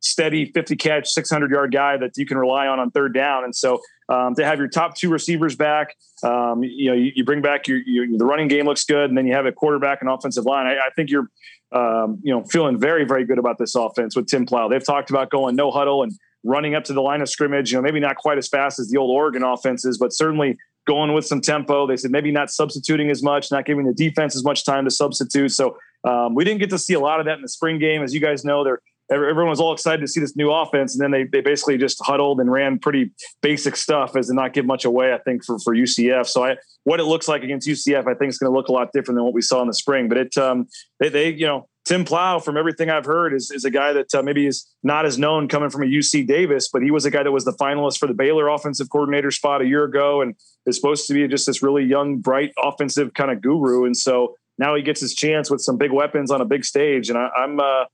steady 0.09 0.51
50 0.51 0.75
catch, 0.75 1.09
600 1.09 1.51
yard 1.51 1.71
guy 1.71 1.97
that 1.97 2.17
you 2.17 2.25
can 2.25 2.37
rely 2.37 2.67
on 2.67 2.79
on 2.79 2.91
third 2.91 3.13
down. 3.13 3.43
And 3.43 3.55
so 3.55 3.81
um, 4.09 4.35
to 4.35 4.45
have 4.45 4.57
your 4.57 4.67
top 4.67 4.95
two 4.95 5.09
receivers 5.09 5.55
back, 5.55 5.95
um, 6.23 6.63
you 6.63 6.89
know, 6.89 6.95
you, 6.95 7.11
you 7.15 7.25
bring 7.25 7.41
back 7.41 7.67
your, 7.67 7.79
your, 7.79 8.05
the 8.17 8.25
running 8.25 8.47
game 8.47 8.65
looks 8.65 8.83
good, 8.85 9.09
and 9.09 9.17
then 9.17 9.27
you 9.27 9.33
have 9.33 9.45
a 9.45 9.51
quarterback 9.51 10.01
and 10.01 10.09
offensive 10.09 10.45
line. 10.45 10.65
I, 10.65 10.75
I 10.75 10.89
think 10.95 11.09
you're, 11.09 11.29
um, 11.71 12.19
you 12.23 12.33
know, 12.33 12.43
feeling 12.45 12.79
very, 12.79 13.05
very 13.05 13.25
good 13.25 13.37
about 13.37 13.57
this 13.57 13.75
offense 13.75 14.15
with 14.15 14.27
Tim 14.27 14.45
Plough. 14.45 14.69
They've 14.69 14.85
talked 14.85 15.09
about 15.09 15.29
going 15.29 15.55
no 15.55 15.71
huddle 15.71 16.03
and 16.03 16.13
running 16.43 16.75
up 16.75 16.85
to 16.85 16.93
the 16.93 17.01
line 17.01 17.21
of 17.21 17.29
scrimmage. 17.29 17.71
You 17.71 17.77
know, 17.77 17.81
maybe 17.81 17.99
not 17.99 18.15
quite 18.15 18.37
as 18.37 18.47
fast 18.47 18.79
as 18.79 18.89
the 18.89 18.97
old 18.97 19.11
Oregon 19.11 19.43
offenses, 19.43 19.97
but 19.97 20.13
certainly 20.13 20.57
going 20.87 21.13
with 21.13 21.25
some 21.25 21.41
tempo. 21.41 21.85
They 21.85 21.97
said 21.97 22.11
maybe 22.11 22.31
not 22.31 22.49
substituting 22.49 23.11
as 23.11 23.21
much, 23.21 23.51
not 23.51 23.65
giving 23.65 23.85
the 23.85 23.93
defense 23.93 24.35
as 24.35 24.43
much 24.43 24.65
time 24.65 24.85
to 24.85 24.91
substitute. 24.91 25.51
So 25.51 25.77
um, 26.05 26.33
we 26.33 26.45
didn't 26.45 26.61
get 26.61 26.69
to 26.71 26.79
see 26.79 26.93
a 26.93 26.99
lot 26.99 27.19
of 27.19 27.25
that 27.25 27.35
in 27.35 27.41
the 27.41 27.49
spring 27.49 27.77
game. 27.77 28.01
As 28.01 28.13
you 28.13 28.21
guys 28.21 28.45
know, 28.45 28.63
they're 28.63 28.81
everyone 29.11 29.47
was 29.47 29.59
all 29.59 29.73
excited 29.73 30.01
to 30.01 30.07
see 30.07 30.19
this 30.19 30.35
new 30.35 30.51
offense, 30.51 30.95
and 30.95 31.01
then 31.01 31.11
they 31.11 31.23
they 31.25 31.41
basically 31.41 31.77
just 31.77 31.99
huddled 32.03 32.39
and 32.39 32.51
ran 32.51 32.79
pretty 32.79 33.11
basic 33.41 33.75
stuff 33.75 34.15
as 34.15 34.27
to 34.27 34.33
not 34.33 34.53
give 34.53 34.65
much 34.65 34.85
away. 34.85 35.13
I 35.13 35.17
think 35.19 35.45
for 35.45 35.59
for 35.59 35.75
UCF. 35.75 36.27
So 36.27 36.45
I 36.45 36.57
what 36.83 36.99
it 36.99 37.05
looks 37.05 37.27
like 37.27 37.43
against 37.43 37.67
UCF, 37.67 38.07
I 38.07 38.13
think 38.13 38.29
is 38.29 38.37
going 38.37 38.51
to 38.51 38.55
look 38.55 38.69
a 38.69 38.71
lot 38.71 38.91
different 38.93 39.17
than 39.17 39.25
what 39.25 39.33
we 39.33 39.41
saw 39.41 39.61
in 39.61 39.67
the 39.67 39.73
spring. 39.73 40.09
But 40.09 40.17
it 40.17 40.37
um 40.37 40.67
they 40.99 41.09
they 41.09 41.29
you 41.29 41.45
know 41.45 41.67
Tim 41.87 42.03
Plough, 42.03 42.39
from 42.39 42.57
everything 42.57 42.89
I've 42.89 43.05
heard, 43.05 43.33
is, 43.33 43.49
is 43.49 43.63
a 43.63 43.71
guy 43.71 43.93
that 43.93 44.13
uh, 44.13 44.21
maybe 44.21 44.45
is 44.45 44.67
not 44.83 45.05
as 45.05 45.17
known 45.17 45.47
coming 45.47 45.69
from 45.69 45.83
a 45.83 45.85
UC 45.85 46.27
Davis, 46.27 46.67
but 46.67 46.83
he 46.83 46.91
was 46.91 47.05
a 47.05 47.11
guy 47.11 47.23
that 47.23 47.31
was 47.31 47.45
the 47.45 47.53
finalist 47.53 47.97
for 47.97 48.07
the 48.07 48.13
Baylor 48.13 48.49
offensive 48.49 48.89
coordinator 48.89 49.31
spot 49.31 49.61
a 49.61 49.65
year 49.65 49.85
ago 49.85 50.21
and 50.21 50.35
is 50.65 50.75
supposed 50.75 51.07
to 51.07 51.13
be 51.13 51.25
just 51.29 51.45
this 51.45 51.63
really 51.63 51.85
young, 51.85 52.17
bright 52.17 52.51
offensive 52.61 53.13
kind 53.13 53.31
of 53.31 53.41
guru. 53.41 53.85
And 53.85 53.95
so 53.95 54.35
now 54.57 54.75
he 54.75 54.81
gets 54.81 55.01
his 55.01 55.13
chance 55.13 55.49
with 55.49 55.61
some 55.61 55.77
big 55.77 55.91
weapons 55.91 56.31
on 56.31 56.41
a 56.41 56.45
big 56.45 56.65
stage. 56.65 57.09
And 57.09 57.17
I, 57.17 57.29
am 57.37 57.59
uh, 57.59 57.85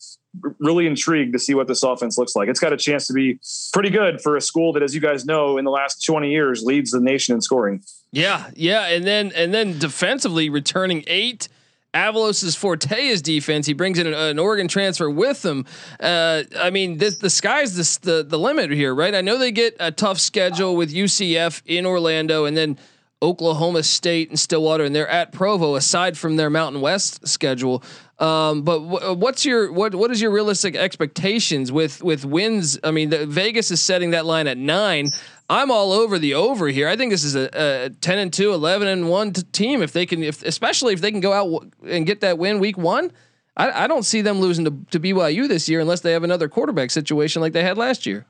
really 0.60 0.88
intrigued 0.88 1.34
to 1.34 1.40
see 1.40 1.54
what 1.54 1.68
this 1.68 1.84
offense 1.84 2.18
looks 2.18 2.36
like. 2.36 2.50
It's 2.50 2.60
got 2.60 2.74
a 2.74 2.78
chance 2.78 3.08
to 3.08 3.14
be 3.14 3.40
pretty 3.74 3.90
good 3.90 4.22
for 4.22 4.36
a 4.36 4.42
school 4.42 4.74
that, 4.74 4.84
as 4.84 4.96
you 4.96 5.02
guys 5.02 5.26
know, 5.26 5.58
in 5.58 5.66
the 5.66 5.72
last 5.72 6.06
20 6.06 6.30
years 6.30 6.64
leads 6.64 6.92
the 6.92 7.00
nation 7.00 7.36
in 7.36 7.42
scoring. 7.42 7.84
Yeah. 8.12 8.50
Yeah. 8.56 8.88
And 8.88 9.06
then, 9.06 9.32
and 9.36 9.54
then 9.54 9.78
defensively 9.80 10.50
returning 10.50 11.04
eight– 11.08 11.48
Avalos' 11.94 12.58
forte 12.58 13.08
is 13.08 13.22
defense. 13.22 13.68
He 13.68 13.74
brings 13.74 14.00
in 14.00 14.08
an, 14.08 14.14
an 14.14 14.40
Oregon 14.40 14.68
transfer 14.68 15.10
with 15.10 15.46
him. 15.46 15.66
Uh, 16.00 16.44
I 16.58 16.72
mean, 16.72 16.98
this, 16.98 17.18
the 17.18 17.30
sky's 17.30 18.00
the 18.00 18.24
the 18.24 18.40
limit 18.40 18.72
here, 18.72 18.96
right? 18.96 19.14
I 19.14 19.22
know 19.22 19.38
they 19.38 19.52
get 19.52 19.76
a 19.80 19.92
tough 19.92 20.20
schedule 20.20 20.76
with 20.76 20.92
UCF 20.92 21.62
in 21.66 21.86
Orlando, 21.86 22.46
and 22.46 22.58
then 22.58 22.80
Oklahoma 23.24 23.82
State 23.82 24.30
and 24.30 24.40
Stillwater, 24.40 24.84
and 24.84 24.94
they're 24.94 25.08
at 25.08 25.32
Provo. 25.32 25.76
Aside 25.76 26.18
from 26.18 26.36
their 26.36 26.50
Mountain 26.50 26.82
West 26.82 27.28
schedule, 27.28 27.82
um, 28.20 28.62
but 28.62 28.80
w- 28.80 29.14
what's 29.14 29.46
your 29.46 29.72
what 29.72 29.96
what 29.96 30.12
is 30.12 30.22
your 30.22 30.32
realistic 30.32 30.76
expectations 30.76 31.72
with 31.72 32.04
with 32.04 32.26
wins? 32.26 32.78
I 32.84 32.92
mean, 32.92 33.10
the, 33.10 33.26
Vegas 33.26 33.72
is 33.72 33.82
setting 33.82 34.12
that 34.12 34.26
line 34.26 34.48
at 34.48 34.58
nine. 34.58 35.08
I'm 35.50 35.72
all 35.72 35.92
over 35.92 36.20
the 36.20 36.36
over 36.36 36.68
here. 36.68 36.88
I 36.88 36.96
think 36.96 37.12
this 37.12 37.24
is 37.24 37.36
a, 37.36 37.50
a 37.54 37.90
10 37.90 38.18
and 38.18 38.34
2, 38.34 38.54
11 38.54 38.88
and 38.88 39.10
1 39.10 39.34
team 39.52 39.82
if 39.82 39.92
they 39.92 40.06
can 40.06 40.24
if 40.24 40.44
especially 40.44 40.94
if 40.94 41.02
they 41.02 41.12
can 41.12 41.20
go 41.22 41.34
out 41.34 41.68
and 41.88 42.06
get 42.06 42.22
that 42.22 42.38
win 42.38 42.60
week 42.60 42.78
1. 42.78 43.12
I, 43.56 43.84
I 43.84 43.88
don't 43.88 44.04
see 44.04 44.22
them 44.22 44.40
losing 44.40 44.66
to, 44.66 44.72
to 44.92 45.00
BYU 45.00 45.48
this 45.48 45.70
year 45.70 45.80
unless 45.80 46.02
they 46.02 46.12
have 46.14 46.24
another 46.24 46.50
quarterback 46.50 46.92
situation 46.92 47.42
like 47.42 47.54
they 47.54 47.64
had 47.64 47.78
last 47.78 48.06
year. 48.06 48.26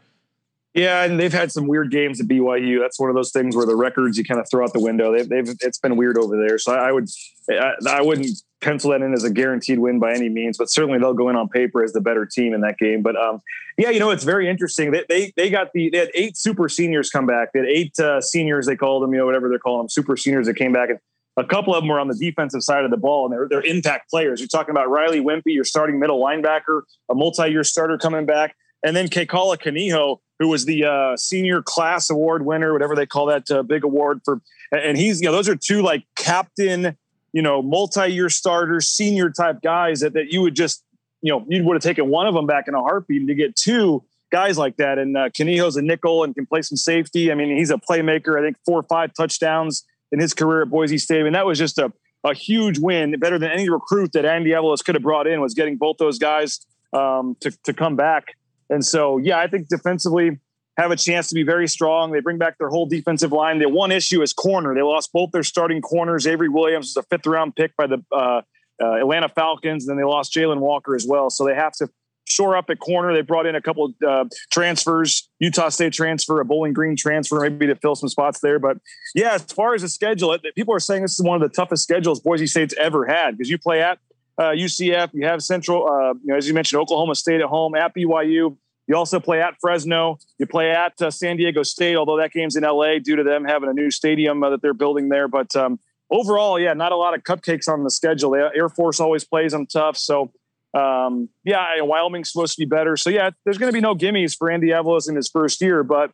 Yeah, 0.74 1.04
and 1.04 1.20
they've 1.20 1.34
had 1.34 1.52
some 1.52 1.68
weird 1.68 1.92
games 1.92 2.20
at 2.20 2.28
BYU. 2.28 2.80
That's 2.80 3.00
one 3.00 3.10
of 3.10 3.16
those 3.16 3.32
things 3.32 3.56
where 3.56 3.66
the 3.66 3.76
records 3.76 4.18
you 4.18 4.24
kind 4.24 4.40
of 4.40 4.50
throw 4.50 4.64
out 4.64 4.74
the 4.74 4.80
window. 4.80 5.16
They've, 5.16 5.30
they've 5.30 5.56
it's 5.62 5.78
been 5.78 5.96
weird 5.96 6.18
over 6.18 6.36
there. 6.36 6.58
So 6.58 6.74
I, 6.74 6.90
I 6.90 6.92
would 6.92 7.08
I, 7.52 7.74
I, 7.88 8.02
wouldn't 8.02 8.30
pencil 8.60 8.90
that 8.90 9.02
in 9.02 9.14
as 9.14 9.24
a 9.24 9.30
guaranteed 9.30 9.78
win 9.78 10.00
by 10.00 10.14
any 10.14 10.30
means, 10.30 10.58
but 10.58 10.72
certainly 10.72 10.98
they'll 10.98 11.14
go 11.14 11.30
in 11.30 11.36
on 11.36 11.48
paper 11.48 11.84
as 11.84 11.94
the 11.94 12.02
better 12.02 12.26
team 12.26 12.56
in 12.56 12.62
that 12.62 12.80
game. 12.80 13.04
But 13.04 13.16
um, 13.16 13.42
yeah, 13.78 13.92
you 13.92 14.00
know 14.00 14.10
it's 14.10 14.24
very 14.24 14.50
interesting. 14.50 14.92
They, 14.92 15.04
they 15.08 15.34
they 15.38 15.50
got 15.52 15.74
the 15.74 15.92
they 15.92 16.00
had 16.00 16.10
eight 16.16 16.38
super 16.38 16.68
seniors 16.68 17.12
come 17.12 17.28
back. 17.28 17.54
They 17.54 17.60
had 17.60 17.70
eight 17.70 18.00
uh, 18.00 18.20
seniors 18.20 18.66
they 18.66 18.76
called 18.76 19.04
them, 19.04 19.14
you 19.14 19.20
know 19.20 19.28
whatever 19.28 19.50
they're 19.50 19.60
calling 19.60 19.82
them, 19.82 19.90
super 19.90 20.18
seniors 20.18 20.48
that 20.48 20.56
came 20.56 20.74
back 20.74 20.90
and. 20.90 21.00
A 21.36 21.44
couple 21.44 21.74
of 21.74 21.82
them 21.82 21.90
were 21.90 22.00
on 22.00 22.08
the 22.08 22.14
defensive 22.14 22.62
side 22.62 22.86
of 22.86 22.92
the 22.92 22.98
ball, 22.98 23.26
and 23.26 23.34
they're, 23.34 23.48
they're 23.50 23.66
impact 23.66 24.08
players. 24.12 24.40
You're 24.40 24.48
talking 24.48 24.70
about 24.70 24.92
Riley 24.92 25.20
Whimpey, 25.20 25.42
your 25.48 25.64
starting 25.64 26.00
middle 26.00 26.24
linebacker, 26.24 26.84
a 27.10 27.16
multi-year 27.16 27.64
starter 27.64 27.98
coming 27.98 28.28
back, 28.28 28.56
and 28.84 28.96
then 28.96 29.08
Kekaula 29.08 29.58
Kaniho, 29.58 30.20
who 30.40 30.50
was 30.50 30.66
the 30.66 30.84
uh, 30.86 31.18
senior 31.18 31.62
class 31.62 32.10
award 32.10 32.46
winner, 32.46 32.74
whatever 32.74 32.96
they 32.96 33.06
call 33.06 33.28
that 33.28 33.50
uh, 33.50 33.64
big 33.64 33.84
award 33.84 34.22
for. 34.26 34.42
And 34.72 34.98
he's, 34.98 35.22
you 35.22 35.28
know, 35.28 35.32
those 35.32 35.48
are 35.48 35.56
two 35.56 35.82
like 35.82 36.04
captain, 36.18 36.98
you 37.32 37.42
know, 37.42 37.62
multi-year 37.62 38.30
starters, 38.30 38.90
senior 38.90 39.30
type 39.30 39.62
guys 39.62 40.02
that, 40.02 40.14
that 40.14 40.32
you 40.32 40.42
would 40.42 40.56
just, 40.56 40.84
you 41.22 41.32
know, 41.32 41.46
you 41.48 41.64
would 41.64 41.76
have 41.76 41.84
taken 41.84 42.10
one 42.10 42.28
of 42.28 42.34
them 42.34 42.46
back 42.46 42.68
in 42.68 42.74
a 42.74 42.82
heartbeat 42.82 43.26
to 43.28 43.36
get 43.36 43.56
two 43.56 44.04
guys 44.32 44.58
like 44.58 44.76
that. 44.78 44.98
And 44.98 45.16
uh, 45.16 45.30
a 45.40 45.82
nickel 45.82 46.24
and 46.24 46.36
can 46.36 46.46
play 46.46 46.62
some 46.62 46.76
safety. 46.76 47.32
I 47.32 47.36
mean, 47.36 47.56
he's 47.56 47.70
a 47.70 47.78
playmaker. 47.78 48.38
I 48.38 48.44
think 48.44 48.58
four 48.66 48.80
or 48.80 48.84
five 48.84 49.14
touchdowns 49.14 49.86
in 50.12 50.20
his 50.20 50.34
career 50.34 50.64
at 50.64 50.70
Boise 50.70 50.98
State. 50.98 51.26
And 51.26 51.36
that 51.36 51.46
was 51.46 51.58
just 51.58 51.78
a, 51.78 51.94
a 52.24 52.34
huge 52.34 52.80
win, 52.80 53.18
better 53.20 53.40
than 53.40 53.52
any 53.52 53.70
recruit 53.70 54.12
that 54.14 54.26
Andy 54.26 54.50
Avalos 54.50 54.84
could 54.84 54.96
have 54.96 55.04
brought 55.04 55.28
in 55.28 55.40
was 55.40 55.54
getting 55.54 55.78
both 55.78 55.98
those 55.98 56.18
guys 56.18 56.66
um, 56.92 57.38
to, 57.42 57.52
to 57.64 57.74
come 57.74 57.96
back. 57.96 58.36
And 58.70 58.86
so, 58.86 59.18
yeah, 59.18 59.40
I 59.40 59.48
think 59.48 59.68
defensively 59.68 60.40
have 60.78 60.92
a 60.92 60.96
chance 60.96 61.28
to 61.30 61.36
be 61.36 61.44
very 61.44 61.68
strong. 61.68 62.12
They 62.12 62.20
bring 62.20 62.38
back 62.38 62.58
their 62.58 62.70
whole 62.70 62.88
defensive 62.88 63.32
line. 63.32 63.60
The 63.60 63.70
one 63.70 63.92
issue 63.92 64.22
is 64.22 64.34
corner. 64.34 64.74
They 64.74 64.82
lost 64.82 65.12
both 65.14 65.32
their 65.32 65.44
starting 65.44 65.82
corners. 65.82 66.26
Avery 66.26 66.50
Williams 66.50 66.94
was 66.96 66.98
a 66.98 67.08
fifth 67.08 67.28
round 67.28 67.56
pick 67.56 67.76
by 67.76 67.88
the 67.88 68.04
uh, 68.12 68.42
uh, 68.82 68.94
Atlanta 68.96 69.30
Falcons, 69.30 69.88
and 69.88 69.92
then 69.92 69.98
they 69.98 70.10
lost 70.10 70.34
Jalen 70.34 70.60
Walker 70.60 70.96
as 70.96 71.06
well. 71.08 71.30
So 71.30 71.46
they 71.46 71.54
have 71.54 71.74
to 71.74 71.90
shore 72.26 72.56
up 72.56 72.70
at 72.70 72.80
corner. 72.80 73.14
They 73.14 73.22
brought 73.22 73.46
in 73.46 73.56
a 73.56 73.62
couple 73.62 73.94
uh, 74.06 74.26
transfers, 74.52 75.30
Utah 75.40 75.70
State 75.70 75.94
transfer, 75.94 76.40
a 76.40 76.46
Bowling 76.46 76.74
Green 76.74 76.96
transfer, 76.96 77.40
maybe 77.42 77.68
to 77.68 77.76
fill 77.76 77.96
some 77.96 78.10
spots 78.10 78.40
there. 78.40 78.60
But 78.60 78.78
yeah, 79.14 79.36
as 79.36 79.44
far 79.44 79.76
as 79.76 79.82
the 79.82 79.90
schedule, 79.90 80.36
people 80.56 80.74
are 80.74 80.80
saying 80.80 81.04
this 81.04 81.20
is 81.20 81.26
one 81.26 81.42
of 81.42 81.48
the 81.48 81.54
toughest 81.54 81.84
schedules 81.84 82.20
Boise 82.20 82.48
State's 82.48 82.74
ever 82.80 83.06
had 83.06 83.38
because 83.38 83.50
you 83.50 83.58
play 83.58 83.82
at 83.82 84.00
uh, 84.38 84.52
UCF, 84.52 85.10
you 85.14 85.26
have 85.26 85.44
Central, 85.44 85.88
uh, 85.88 86.14
you 86.14 86.28
know, 86.28 86.36
as 86.36 86.48
you 86.48 86.54
mentioned, 86.54 86.82
Oklahoma 86.82 87.16
State 87.16 87.42
at 87.42 87.48
home, 87.48 87.76
at 87.76 87.94
BYU. 87.96 88.58
You 88.88 88.96
also 88.96 89.20
play 89.20 89.42
at 89.42 89.56
Fresno. 89.62 90.18
You 90.40 90.46
play 90.46 90.72
at 90.72 91.02
uh, 91.02 91.10
San 91.10 91.38
Diego 91.38 91.64
State, 91.64 91.96
although 91.96 92.18
that 92.18 92.32
game's 92.32 92.56
in 92.56 92.64
LA 92.64 93.00
due 93.00 93.16
to 93.16 93.24
them 93.24 93.46
having 93.46 93.70
a 93.70 93.74
new 93.74 93.92
stadium 93.92 94.44
uh, 94.44 94.50
that 94.50 94.62
they're 94.62 94.74
building 94.74 95.10
there. 95.10 95.28
But 95.28 95.56
um, 95.56 95.80
overall, 96.12 96.60
yeah, 96.60 96.74
not 96.74 96.92
a 96.92 96.98
lot 96.98 97.14
of 97.14 97.24
cupcakes 97.24 97.68
on 97.68 97.84
the 97.84 97.92
schedule. 97.92 98.36
Air 98.36 98.70
Force 98.70 99.00
always 99.00 99.24
plays 99.24 99.54
them 99.54 99.66
tough. 99.66 99.98
So, 99.98 100.32
um, 100.74 101.30
yeah, 101.46 101.80
Wyoming's 101.82 102.32
supposed 102.32 102.56
to 102.56 102.60
be 102.60 102.66
better. 102.66 102.98
So, 102.98 103.10
yeah, 103.10 103.30
there's 103.46 103.58
going 103.58 103.72
to 103.72 103.74
be 103.74 103.82
no 103.82 103.96
gimmies 103.96 104.36
for 104.38 104.52
Andy 104.52 104.68
Avalos 104.70 105.08
in 105.08 105.16
his 105.16 105.30
first 105.30 105.62
year, 105.62 105.84
but 105.84 106.12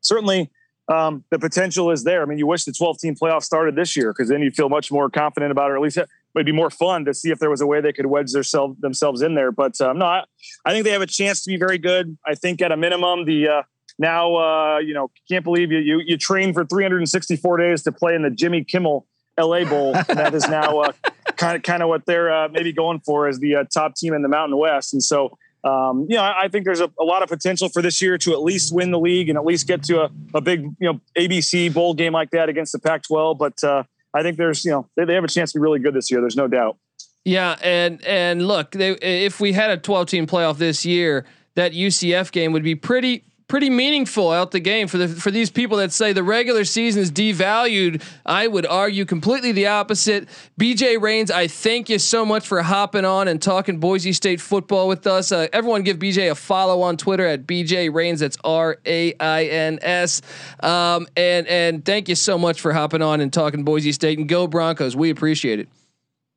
certainly 0.00 0.50
um, 0.88 1.24
the 1.30 1.38
potential 1.38 1.90
is 1.90 2.04
there. 2.04 2.22
I 2.22 2.24
mean, 2.24 2.38
you 2.38 2.46
wish 2.46 2.64
the 2.64 2.72
12 2.72 2.98
team 2.98 3.14
playoff 3.14 3.42
started 3.42 3.74
this 3.74 3.96
year 3.96 4.12
because 4.12 4.28
then 4.28 4.40
you 4.40 4.50
feel 4.50 4.68
much 4.68 4.92
more 4.92 5.10
confident 5.10 5.50
about 5.52 5.70
it, 5.70 5.74
or 5.74 5.76
at 5.76 5.82
least 5.82 5.98
it'd 6.36 6.46
be 6.46 6.52
more 6.52 6.70
fun 6.70 7.04
to 7.06 7.14
see 7.14 7.30
if 7.30 7.38
there 7.38 7.50
was 7.50 7.60
a 7.60 7.66
way 7.66 7.80
they 7.80 7.92
could 7.92 8.06
wedge 8.06 8.32
themselves 8.32 8.78
themselves 8.80 9.22
in 9.22 9.34
there. 9.34 9.52
But 9.52 9.80
um, 9.80 9.98
no, 9.98 10.06
I, 10.06 10.24
I, 10.64 10.72
think 10.72 10.84
they 10.84 10.90
have 10.90 11.02
a 11.02 11.06
chance 11.06 11.42
to 11.44 11.50
be 11.50 11.56
very 11.56 11.78
good. 11.78 12.16
I 12.26 12.34
think 12.34 12.60
at 12.62 12.72
a 12.72 12.76
minimum, 12.76 13.24
the 13.24 13.48
uh, 13.48 13.62
now 13.98 14.36
uh, 14.36 14.78
you 14.78 14.94
know 14.94 15.10
can't 15.28 15.44
believe 15.44 15.72
you 15.72 15.78
you 15.78 16.00
you 16.04 16.16
train 16.16 16.52
for 16.52 16.64
364 16.64 17.56
days 17.56 17.82
to 17.82 17.92
play 17.92 18.14
in 18.14 18.22
the 18.22 18.30
Jimmy 18.30 18.64
Kimmel 18.64 19.06
LA 19.38 19.64
Bowl. 19.64 19.92
that 20.08 20.34
is 20.34 20.48
now 20.48 20.80
uh, 20.80 20.92
kind 21.36 21.56
of 21.56 21.62
kind 21.62 21.82
of 21.82 21.88
what 21.88 22.06
they're 22.06 22.32
uh, 22.32 22.48
maybe 22.48 22.72
going 22.72 23.00
for 23.00 23.28
as 23.28 23.38
the 23.38 23.56
uh, 23.56 23.64
top 23.72 23.94
team 23.94 24.14
in 24.14 24.22
the 24.22 24.28
Mountain 24.28 24.58
West. 24.58 24.92
And 24.92 25.02
so, 25.02 25.38
um, 25.64 26.06
you 26.08 26.16
know, 26.16 26.22
I, 26.22 26.44
I 26.44 26.48
think 26.48 26.64
there's 26.64 26.80
a, 26.80 26.90
a, 26.98 27.04
lot 27.04 27.22
of 27.22 27.28
potential 27.28 27.68
for 27.68 27.82
this 27.82 28.00
year 28.00 28.18
to 28.18 28.32
at 28.32 28.42
least 28.42 28.74
win 28.74 28.90
the 28.90 28.98
league 28.98 29.28
and 29.28 29.38
at 29.38 29.44
least 29.44 29.66
get 29.66 29.82
to 29.84 30.02
a, 30.02 30.10
a 30.34 30.40
big, 30.40 30.62
you 30.78 30.92
know, 30.92 31.00
ABC 31.16 31.72
bowl 31.72 31.94
game 31.94 32.12
like 32.12 32.30
that 32.30 32.48
against 32.48 32.72
the 32.72 32.78
Pac-12. 32.78 33.38
But 33.38 33.62
uh, 33.64 33.84
I 34.16 34.22
think 34.22 34.38
there's, 34.38 34.64
you 34.64 34.70
know, 34.70 34.88
they, 34.96 35.04
they 35.04 35.14
have 35.14 35.24
a 35.24 35.28
chance 35.28 35.52
to 35.52 35.58
be 35.58 35.62
really 35.62 35.78
good 35.78 35.94
this 35.94 36.10
year. 36.10 36.20
There's 36.20 36.36
no 36.36 36.48
doubt. 36.48 36.78
Yeah, 37.24 37.56
and 37.62 38.04
and 38.04 38.46
look, 38.46 38.70
they, 38.70 38.92
if 38.92 39.40
we 39.40 39.52
had 39.52 39.70
a 39.70 39.76
12 39.76 40.08
team 40.08 40.26
playoff 40.26 40.58
this 40.58 40.86
year, 40.86 41.26
that 41.56 41.72
UCF 41.72 42.30
game 42.30 42.52
would 42.52 42.62
be 42.62 42.76
pretty 42.76 43.24
pretty 43.48 43.70
meaningful 43.70 44.30
out 44.30 44.50
the 44.50 44.60
game 44.60 44.88
for 44.88 44.98
the 44.98 45.08
for 45.08 45.30
these 45.30 45.50
people 45.50 45.76
that 45.76 45.92
say 45.92 46.12
the 46.12 46.22
regular 46.22 46.64
season 46.64 47.02
is 47.02 47.12
devalued. 47.12 48.02
I 48.24 48.46
would 48.46 48.66
argue 48.66 49.04
completely 49.04 49.52
the 49.52 49.68
opposite. 49.68 50.28
BJ 50.58 51.00
Rains, 51.00 51.30
I 51.30 51.46
thank 51.46 51.88
you 51.88 51.98
so 51.98 52.24
much 52.24 52.46
for 52.46 52.62
hopping 52.62 53.04
on 53.04 53.28
and 53.28 53.40
talking 53.40 53.78
Boise 53.78 54.12
State 54.12 54.40
football 54.40 54.88
with 54.88 55.06
us. 55.06 55.30
Uh, 55.30 55.46
everyone, 55.52 55.82
give 55.82 55.98
BJ 55.98 56.30
a 56.30 56.34
follow 56.34 56.82
on 56.82 56.96
Twitter 56.96 57.26
at 57.26 57.46
BJ 57.46 57.92
Rains. 57.92 58.20
That's 58.20 58.38
R 58.42 58.78
A 58.84 59.14
I 59.20 59.44
N 59.44 59.78
S. 59.82 60.22
Um, 60.60 61.06
and 61.16 61.46
and 61.46 61.84
thank 61.84 62.08
you 62.08 62.14
so 62.14 62.38
much 62.38 62.60
for 62.60 62.72
hopping 62.72 63.02
on 63.02 63.20
and 63.20 63.32
talking 63.32 63.64
Boise 63.64 63.92
State 63.92 64.18
and 64.18 64.28
go 64.28 64.46
Broncos. 64.46 64.96
We 64.96 65.10
appreciate 65.10 65.60
it. 65.60 65.68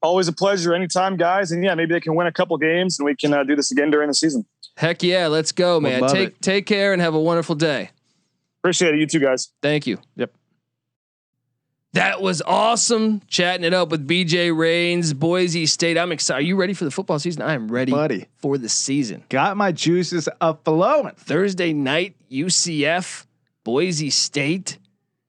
Always 0.01 0.29
a 0.29 0.33
pleasure, 0.33 0.73
anytime, 0.73 1.17
guys. 1.17 1.51
And 1.51 1.61
yeah, 1.61 1.75
maybe 1.75 1.93
they 1.93 1.99
can 1.99 2.15
win 2.15 2.25
a 2.25 2.31
couple 2.31 2.55
games 2.57 2.97
and 2.99 3.05
we 3.05 3.17
can 3.17 3.33
uh, 3.33 3.43
do 3.43 3.53
this 3.53 3.69
again 3.69 3.91
during 3.91 4.07
the 4.07 4.13
season. 4.13 4.45
Heck 4.79 5.03
yeah, 5.03 5.27
let's 5.27 5.51
go, 5.51 5.81
man. 5.81 5.99
We'll 5.99 6.09
take 6.09 6.29
it. 6.29 6.41
take 6.41 6.65
care 6.65 6.93
and 6.93 7.01
have 7.01 7.13
a 7.13 7.19
wonderful 7.19 7.53
day. 7.53 7.89
Appreciate 8.61 8.93
it. 8.93 8.99
You 9.01 9.07
too, 9.07 9.19
guys. 9.19 9.51
Thank 9.61 9.85
you. 9.85 9.97
Yep. 10.15 10.33
That 11.91 12.21
was 12.21 12.41
awesome. 12.41 13.21
Chatting 13.27 13.65
it 13.65 13.73
up 13.73 13.89
with 13.89 14.07
BJ 14.07 14.57
Rains, 14.57 15.13
Boise 15.13 15.65
State. 15.65 15.97
I'm 15.97 16.13
excited. 16.13 16.39
Are 16.39 16.47
you 16.47 16.55
ready 16.55 16.73
for 16.73 16.85
the 16.85 16.91
football 16.91 17.19
season? 17.19 17.41
I 17.41 17.55
am 17.55 17.67
ready 17.67 17.91
Buddy. 17.91 18.27
for 18.37 18.57
the 18.57 18.69
season. 18.69 19.25
Got 19.27 19.57
my 19.57 19.73
juices 19.73 20.29
up 20.39 20.63
flowing. 20.63 21.13
Thursday 21.15 21.73
night, 21.73 22.15
UCF, 22.31 23.25
Boise 23.65 24.09
State. 24.09 24.77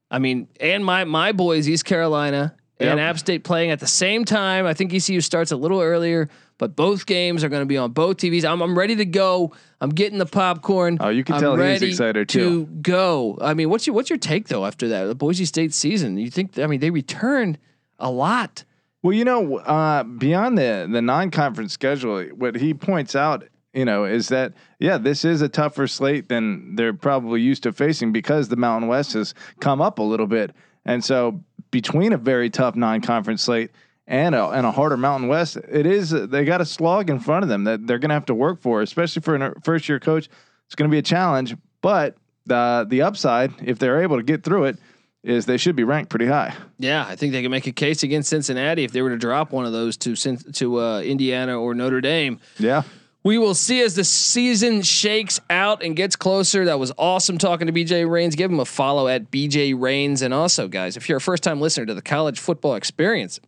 I 0.09 0.19
mean, 0.19 0.47
and 0.61 0.85
my 0.85 1.03
my 1.03 1.33
boys, 1.33 1.67
East 1.67 1.83
Carolina 1.83 2.55
yep. 2.81 2.91
and 2.91 2.99
App 2.99 3.17
State 3.17 3.43
playing 3.43 3.71
at 3.71 3.79
the 3.79 3.87
same 3.87 4.25
time. 4.25 4.65
I 4.65 4.73
think 4.73 4.93
ECU 4.93 5.21
starts 5.21 5.51
a 5.51 5.57
little 5.57 5.81
earlier. 5.81 6.29
But 6.61 6.75
both 6.75 7.07
games 7.07 7.43
are 7.43 7.49
going 7.49 7.63
to 7.63 7.65
be 7.65 7.77
on 7.77 7.91
both 7.91 8.17
TVs. 8.17 8.45
I'm, 8.45 8.61
I'm 8.61 8.77
ready 8.77 8.95
to 8.97 9.05
go. 9.05 9.51
I'm 9.79 9.89
getting 9.89 10.19
the 10.19 10.27
popcorn. 10.27 10.99
Oh, 10.99 11.09
you 11.09 11.23
can 11.23 11.33
I'm 11.33 11.41
tell 11.41 11.55
he's 11.57 11.81
excited 11.81 12.29
too. 12.29 12.39
To 12.39 12.65
go. 12.67 13.39
I 13.41 13.55
mean, 13.55 13.71
what's 13.71 13.87
your 13.87 13.95
what's 13.95 14.11
your 14.11 14.19
take 14.19 14.47
though 14.47 14.63
after 14.63 14.87
that 14.89 15.05
the 15.05 15.15
Boise 15.15 15.45
State 15.45 15.73
season? 15.73 16.17
You 16.17 16.29
think? 16.29 16.59
I 16.59 16.67
mean, 16.67 16.79
they 16.79 16.91
return 16.91 17.57
a 17.97 18.11
lot. 18.11 18.63
Well, 19.01 19.13
you 19.13 19.25
know, 19.25 19.57
uh, 19.57 20.03
beyond 20.03 20.57
the 20.59 20.87
the 20.87 21.01
non 21.01 21.31
conference 21.31 21.73
schedule, 21.73 22.25
what 22.25 22.55
he 22.55 22.75
points 22.75 23.15
out, 23.15 23.43
you 23.73 23.83
know, 23.83 24.05
is 24.05 24.27
that 24.27 24.53
yeah, 24.79 24.99
this 24.99 25.25
is 25.25 25.41
a 25.41 25.49
tougher 25.49 25.87
slate 25.87 26.29
than 26.29 26.75
they're 26.75 26.93
probably 26.93 27.41
used 27.41 27.63
to 27.63 27.71
facing 27.71 28.11
because 28.11 28.49
the 28.49 28.55
Mountain 28.55 28.87
West 28.87 29.13
has 29.13 29.33
come 29.59 29.81
up 29.81 29.97
a 29.97 30.03
little 30.03 30.27
bit, 30.27 30.53
and 30.85 31.03
so 31.03 31.43
between 31.71 32.13
a 32.13 32.17
very 32.17 32.49
tough 32.49 32.75
non 32.75 33.01
conference 33.01 33.43
slate 33.43 33.71
and 34.07 34.35
a, 34.35 34.49
and 34.49 34.65
a 34.65 34.71
harder 34.71 34.97
Mountain 34.97 35.29
West, 35.29 35.57
it 35.57 35.85
is 35.85 36.09
they 36.11 36.43
got 36.43 36.61
a 36.61 36.65
slog 36.65 37.09
in 37.09 37.19
front 37.19 37.43
of 37.43 37.49
them 37.49 37.63
that 37.63 37.87
they're 37.87 37.99
going 37.99 38.09
to 38.09 38.15
have 38.15 38.25
to 38.25 38.35
work 38.35 38.61
for, 38.61 38.81
especially 38.81 39.21
for 39.21 39.35
a 39.35 39.61
first 39.61 39.87
year 39.89 39.99
coach. 39.99 40.29
It's 40.65 40.75
going 40.75 40.89
to 40.89 40.93
be 40.93 40.99
a 40.99 41.03
challenge, 41.03 41.55
but 41.81 42.15
the 42.45 42.85
the 42.87 43.01
upside, 43.01 43.53
if 43.63 43.79
they're 43.79 44.01
able 44.01 44.17
to 44.17 44.23
get 44.23 44.43
through 44.43 44.65
it, 44.65 44.77
is 45.23 45.45
they 45.45 45.57
should 45.57 45.75
be 45.75 45.83
ranked 45.83 46.09
pretty 46.09 46.25
high. 46.25 46.53
Yeah, 46.79 47.05
I 47.07 47.15
think 47.15 47.31
they 47.31 47.41
can 47.41 47.51
make 47.51 47.67
a 47.67 47.71
case 47.71 48.03
against 48.03 48.29
Cincinnati 48.29 48.83
if 48.83 48.91
they 48.91 49.01
were 49.01 49.09
to 49.09 49.17
drop 49.17 49.51
one 49.51 49.65
of 49.65 49.71
those 49.71 49.97
to 49.97 50.15
to 50.15 50.79
uh, 50.79 51.01
Indiana 51.01 51.59
or 51.59 51.73
Notre 51.73 52.01
Dame. 52.01 52.39
Yeah. 52.57 52.83
We 53.23 53.37
will 53.37 53.53
see 53.53 53.81
as 53.81 53.93
the 53.93 54.03
season 54.03 54.81
shakes 54.81 55.39
out 55.49 55.83
and 55.83 55.95
gets 55.95 56.15
closer. 56.15 56.65
That 56.65 56.79
was 56.79 56.91
awesome 56.97 57.37
talking 57.37 57.67
to 57.67 57.73
BJ 57.73 58.09
Rains. 58.09 58.35
Give 58.35 58.49
him 58.49 58.59
a 58.59 58.65
follow 58.65 59.07
at 59.07 59.29
BJ 59.29 59.79
Rains. 59.79 60.23
And 60.23 60.33
also, 60.33 60.67
guys, 60.67 60.97
if 60.97 61.07
you're 61.07 61.19
a 61.19 61.21
first 61.21 61.43
time 61.43 61.61
listener 61.61 61.85
to 61.85 61.93
the 61.93 62.01
college 62.01 62.39
football 62.39 62.73
experience, 62.73 63.39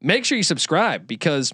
make 0.00 0.24
sure 0.24 0.38
you 0.38 0.42
subscribe 0.42 1.06
because 1.06 1.52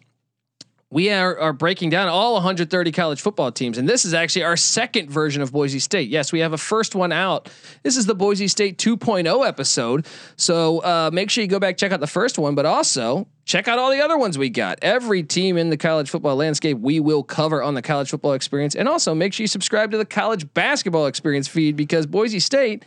we 0.92 1.08
are, 1.10 1.38
are 1.38 1.52
breaking 1.52 1.90
down 1.90 2.08
all 2.08 2.34
130 2.34 2.92
college 2.92 3.20
football 3.20 3.52
teams. 3.52 3.78
And 3.78 3.88
this 3.88 4.04
is 4.04 4.12
actually 4.12 4.42
our 4.42 4.56
second 4.56 5.08
version 5.08 5.40
of 5.40 5.52
Boise 5.52 5.78
State. 5.78 6.08
Yes, 6.08 6.32
we 6.32 6.40
have 6.40 6.52
a 6.52 6.58
first 6.58 6.96
one 6.96 7.12
out. 7.12 7.48
This 7.84 7.96
is 7.96 8.06
the 8.06 8.14
Boise 8.14 8.48
State 8.48 8.76
2.0 8.76 9.46
episode. 9.46 10.06
So 10.36 10.80
uh, 10.80 11.10
make 11.12 11.30
sure 11.30 11.42
you 11.42 11.48
go 11.48 11.60
back, 11.60 11.76
check 11.76 11.92
out 11.92 12.00
the 12.00 12.08
first 12.08 12.38
one, 12.38 12.56
but 12.56 12.66
also 12.66 13.28
check 13.44 13.68
out 13.68 13.78
all 13.78 13.92
the 13.92 14.00
other 14.00 14.18
ones 14.18 14.36
we 14.36 14.50
got. 14.50 14.80
Every 14.82 15.22
team 15.22 15.56
in 15.56 15.70
the 15.70 15.76
college 15.76 16.10
football 16.10 16.34
landscape 16.34 16.78
we 16.78 16.98
will 16.98 17.22
cover 17.22 17.62
on 17.62 17.74
the 17.74 17.82
college 17.82 18.10
football 18.10 18.32
experience. 18.32 18.74
And 18.74 18.88
also 18.88 19.14
make 19.14 19.32
sure 19.32 19.44
you 19.44 19.48
subscribe 19.48 19.92
to 19.92 19.98
the 19.98 20.04
college 20.04 20.52
basketball 20.54 21.06
experience 21.06 21.46
feed 21.46 21.76
because 21.76 22.06
Boise 22.06 22.40
State 22.40 22.84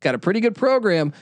got 0.00 0.14
a 0.14 0.18
pretty 0.18 0.40
good 0.40 0.54
program 0.54 1.12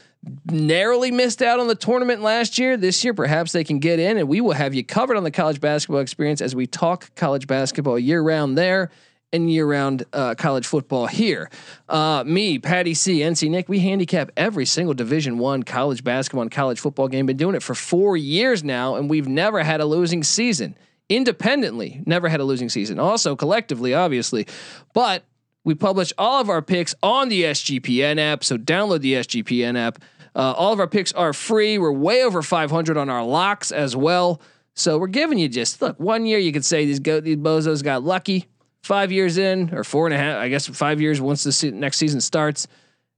narrowly 0.51 1.11
missed 1.11 1.43
out 1.43 1.61
on 1.61 1.67
the 1.67 1.75
tournament 1.75 2.21
last 2.23 2.59
year. 2.59 2.77
This 2.77 3.03
year, 3.05 3.15
perhaps 3.15 3.53
they 3.53 3.65
can 3.65 3.79
get 3.79 3.99
in, 3.99 4.19
and 4.19 4.29
we 4.29 4.41
will 4.41 4.53
have 4.53 4.75
you 4.75 4.85
covered 4.85 5.17
on 5.17 5.25
the 5.25 5.31
college 5.31 5.61
basketball 5.61 6.01
experience 6.01 6.41
as 6.41 6.55
we 6.55 6.67
talk 6.67 7.15
college 7.15 7.47
basketball 7.47 7.99
year 7.99 8.23
round 8.23 8.57
there 8.59 8.91
and 9.33 9.51
year 9.51 9.67
round 9.67 10.05
uh, 10.13 10.35
college 10.35 10.67
football 10.67 11.07
here. 11.07 11.51
Uh, 11.89 12.25
me, 12.27 12.59
Patty 12.59 12.95
C, 12.95 13.21
NC 13.21 13.51
Nick, 13.51 13.69
we 13.69 13.79
handicap 13.79 14.31
every 14.37 14.67
single 14.67 14.95
Division 14.95 15.39
One 15.39 15.63
college 15.63 16.05
basketball 16.05 16.43
and 16.43 16.51
college 16.51 16.81
football 16.81 17.09
game. 17.09 17.27
Been 17.27 17.37
doing 17.37 17.55
it 17.55 17.63
for 17.63 17.75
four 17.75 18.17
years 18.17 18.65
now, 18.65 18.97
and 18.97 19.09
we've 19.09 19.29
never 19.29 19.63
had 19.63 19.81
a 19.81 19.87
losing 19.87 20.23
season. 20.23 20.77
Independently, 21.09 22.03
never 22.07 22.29
had 22.29 22.41
a 22.41 22.45
losing 22.45 22.69
season. 22.69 22.99
Also, 22.99 23.35
collectively, 23.35 23.95
obviously, 23.95 24.47
but 24.93 25.25
we 25.65 25.75
publish 25.75 26.13
all 26.17 26.41
of 26.41 26.49
our 26.49 26.63
picks 26.63 26.95
on 27.03 27.29
the 27.29 27.45
SGPN 27.45 28.19
app, 28.19 28.45
so 28.45 28.57
download 28.57 29.01
the 29.01 29.15
SGPN 29.15 29.77
app. 29.77 30.03
Uh, 30.35 30.53
all 30.57 30.73
of 30.73 30.81
our 30.81 30.87
picks 30.87 31.13
are 31.13 31.33
free. 31.33 31.77
We're 31.77 31.93
way 31.93 32.23
over 32.23 32.43
500 32.43 32.97
on 32.97 33.09
our 33.09 33.25
locks 33.25 33.73
as 33.73 33.97
well. 33.97 34.41
So 34.75 34.99
we're 34.99 35.09
giving 35.09 35.39
you 35.39 35.49
just 35.49 35.83
look. 35.83 35.99
One 35.99 36.25
year 36.25 36.39
you 36.39 36.53
could 36.53 36.65
say 36.65 36.87
these 36.87 37.01
go 37.01 37.21
these 37.21 37.37
bozos 37.37 37.83
got 37.83 38.03
lucky. 38.03 38.47
Five 38.83 39.13
years 39.13 39.37
in, 39.37 39.75
or 39.75 39.85
four 39.85 40.07
and 40.07 40.15
a 40.15 40.19
half, 40.19 40.39
I 40.39 40.49
guess 40.49 40.67
five 40.67 41.03
years 41.03 41.21
once 41.21 41.45
the 41.45 41.53
se- 41.53 41.73
next 41.73 41.99
season 41.99 42.21
starts. 42.21 42.67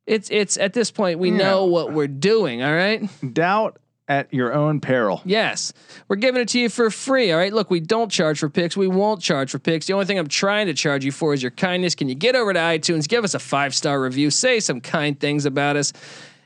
It's 0.07 0.29
it's 0.31 0.57
at 0.57 0.73
this 0.73 0.91
point 0.91 1.21
we 1.21 1.31
yeah. 1.31 1.37
know 1.37 1.67
what 1.67 1.93
we're 1.93 2.09
doing. 2.09 2.63
All 2.63 2.75
right. 2.75 3.09
Doubt 3.33 3.79
at 4.13 4.33
your 4.33 4.53
own 4.53 4.81
peril. 4.81 5.23
Yes. 5.25 5.73
We're 6.09 6.17
giving 6.17 6.43
it 6.43 6.49
to 6.49 6.61
you 6.61 6.69
for 6.69 6.91
free. 6.91 7.33
All 7.33 7.39
right. 7.39 7.53
Look, 7.53 7.71
we 7.71 7.81
don't 7.81 8.11
charge 8.11 8.39
for 8.39 8.51
picks. 8.51 8.77
We 8.77 8.87
won't 8.87 9.23
charge 9.23 9.51
for 9.51 9.59
picks. 9.59 9.87
The 9.87 9.95
only 9.95 10.05
thing 10.05 10.19
I'm 10.19 10.29
trying 10.29 10.67
to 10.67 10.75
charge 10.75 11.05
you 11.05 11.13
for 11.13 11.33
is 11.33 11.43
your 11.43 11.51
kindness. 11.51 11.95
Can 11.95 12.09
you 12.09 12.15
get 12.15 12.37
over 12.37 12.53
to 12.53 12.59
iTunes, 12.59 13.09
give 13.09 13.25
us 13.25 13.35
a 13.35 13.39
five 13.39 13.75
star 13.75 14.01
review, 14.01 14.31
say 14.31 14.61
some 14.61 14.81
kind 14.81 15.19
things 15.19 15.47
about 15.47 15.77
us? 15.77 15.93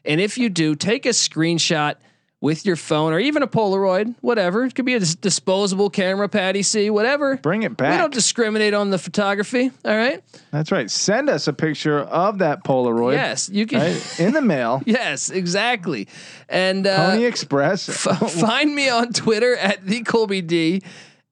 And 0.04 0.20
if 0.20 0.38
you 0.38 0.48
do, 0.48 0.76
take 0.76 1.04
a 1.06 1.10
screenshot 1.10 1.96
with 2.40 2.66
your 2.66 2.76
phone 2.76 3.12
or 3.12 3.18
even 3.18 3.42
a 3.42 3.46
Polaroid, 3.46 4.14
whatever. 4.20 4.64
It 4.64 4.74
could 4.74 4.84
be 4.84 4.94
a 4.94 4.98
dis- 4.98 5.14
disposable 5.14 5.88
camera, 5.88 6.28
Patty 6.28 6.62
C, 6.62 6.90
whatever. 6.90 7.36
Bring 7.38 7.62
it 7.62 7.76
back. 7.76 7.92
We 7.92 7.98
don't 7.98 8.12
discriminate 8.12 8.74
on 8.74 8.90
the 8.90 8.98
photography. 8.98 9.70
All 9.84 9.96
right. 9.96 10.22
That's 10.50 10.70
right. 10.70 10.90
Send 10.90 11.30
us 11.30 11.48
a 11.48 11.52
picture 11.52 12.00
of 12.00 12.38
that 12.38 12.62
Polaroid. 12.62 13.14
Yes, 13.14 13.48
you 13.48 13.66
can 13.66 13.80
right? 13.80 14.20
in 14.20 14.32
the 14.32 14.42
mail. 14.42 14.82
yes, 14.84 15.30
exactly. 15.30 16.08
And 16.48 16.86
uh, 16.86 17.10
Pony 17.10 17.24
Express. 17.24 17.88
F- 17.88 18.30
find 18.32 18.74
me 18.74 18.90
on 18.90 19.12
Twitter 19.12 19.56
at 19.56 19.84
the 19.86 20.02
Colby 20.02 20.42
D. 20.42 20.82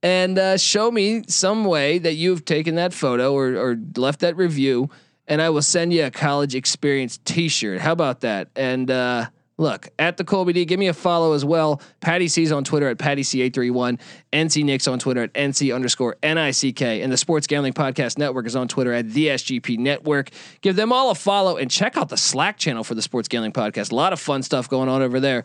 And 0.02 0.38
uh, 0.38 0.58
show 0.58 0.90
me 0.90 1.22
some 1.28 1.64
way 1.64 1.98
that 1.98 2.12
you've 2.12 2.44
taken 2.44 2.74
that 2.74 2.92
photo 2.92 3.32
or, 3.32 3.56
or 3.56 3.78
left 3.96 4.20
that 4.20 4.36
review, 4.36 4.90
and 5.26 5.40
I 5.40 5.48
will 5.48 5.62
send 5.62 5.94
you 5.94 6.04
a 6.04 6.10
college 6.10 6.54
experience 6.54 7.18
T-shirt. 7.24 7.80
How 7.80 7.92
about 7.92 8.20
that? 8.20 8.48
And 8.54 8.90
uh, 8.90 9.28
Look 9.56 9.88
at 10.00 10.16
the 10.16 10.24
Colby 10.24 10.52
D. 10.52 10.64
Give 10.64 10.80
me 10.80 10.88
a 10.88 10.92
follow 10.92 11.32
as 11.32 11.44
well. 11.44 11.80
Patty 12.00 12.26
C's 12.26 12.50
on 12.50 12.64
Twitter 12.64 12.88
at 12.88 12.98
Patty 12.98 13.22
C831. 13.22 14.00
NC 14.32 14.64
Nick's 14.64 14.88
on 14.88 14.98
Twitter 14.98 15.22
at 15.22 15.32
NC 15.34 15.72
underscore 15.74 16.16
NICK. 16.24 16.82
And 16.82 17.12
the 17.12 17.16
Sports 17.16 17.46
Gambling 17.46 17.72
Podcast 17.72 18.18
Network 18.18 18.46
is 18.46 18.56
on 18.56 18.66
Twitter 18.66 18.92
at 18.92 19.10
the 19.10 19.28
SGP 19.28 19.78
Network. 19.78 20.30
Give 20.60 20.74
them 20.74 20.92
all 20.92 21.10
a 21.10 21.14
follow 21.14 21.56
and 21.56 21.70
check 21.70 21.96
out 21.96 22.08
the 22.08 22.16
Slack 22.16 22.58
channel 22.58 22.82
for 22.82 22.96
the 22.96 23.02
Sports 23.02 23.28
Gambling 23.28 23.52
Podcast. 23.52 23.92
A 23.92 23.94
lot 23.94 24.12
of 24.12 24.18
fun 24.18 24.42
stuff 24.42 24.68
going 24.68 24.88
on 24.88 25.02
over 25.02 25.20
there. 25.20 25.44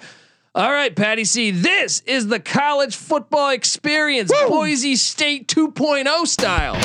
All 0.56 0.72
right, 0.72 0.95
Patty 0.95 1.26
C. 1.26 1.52
This 1.52 2.02
is 2.08 2.28
the 2.28 2.39
college 2.39 2.95
football 2.95 3.52
experience, 3.52 4.32
Woo! 4.34 4.50
Boise 4.50 4.95
State 4.95 5.48
2.0 5.48 6.26
style. 6.26 6.76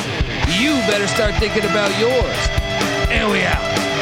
You 0.61 0.75
better 0.87 1.07
start 1.07 1.35
thinking 1.37 1.65
about 1.65 1.99
yours. 1.99 2.37
And 3.09 3.33
we 3.33 3.41
out. 3.43 3.94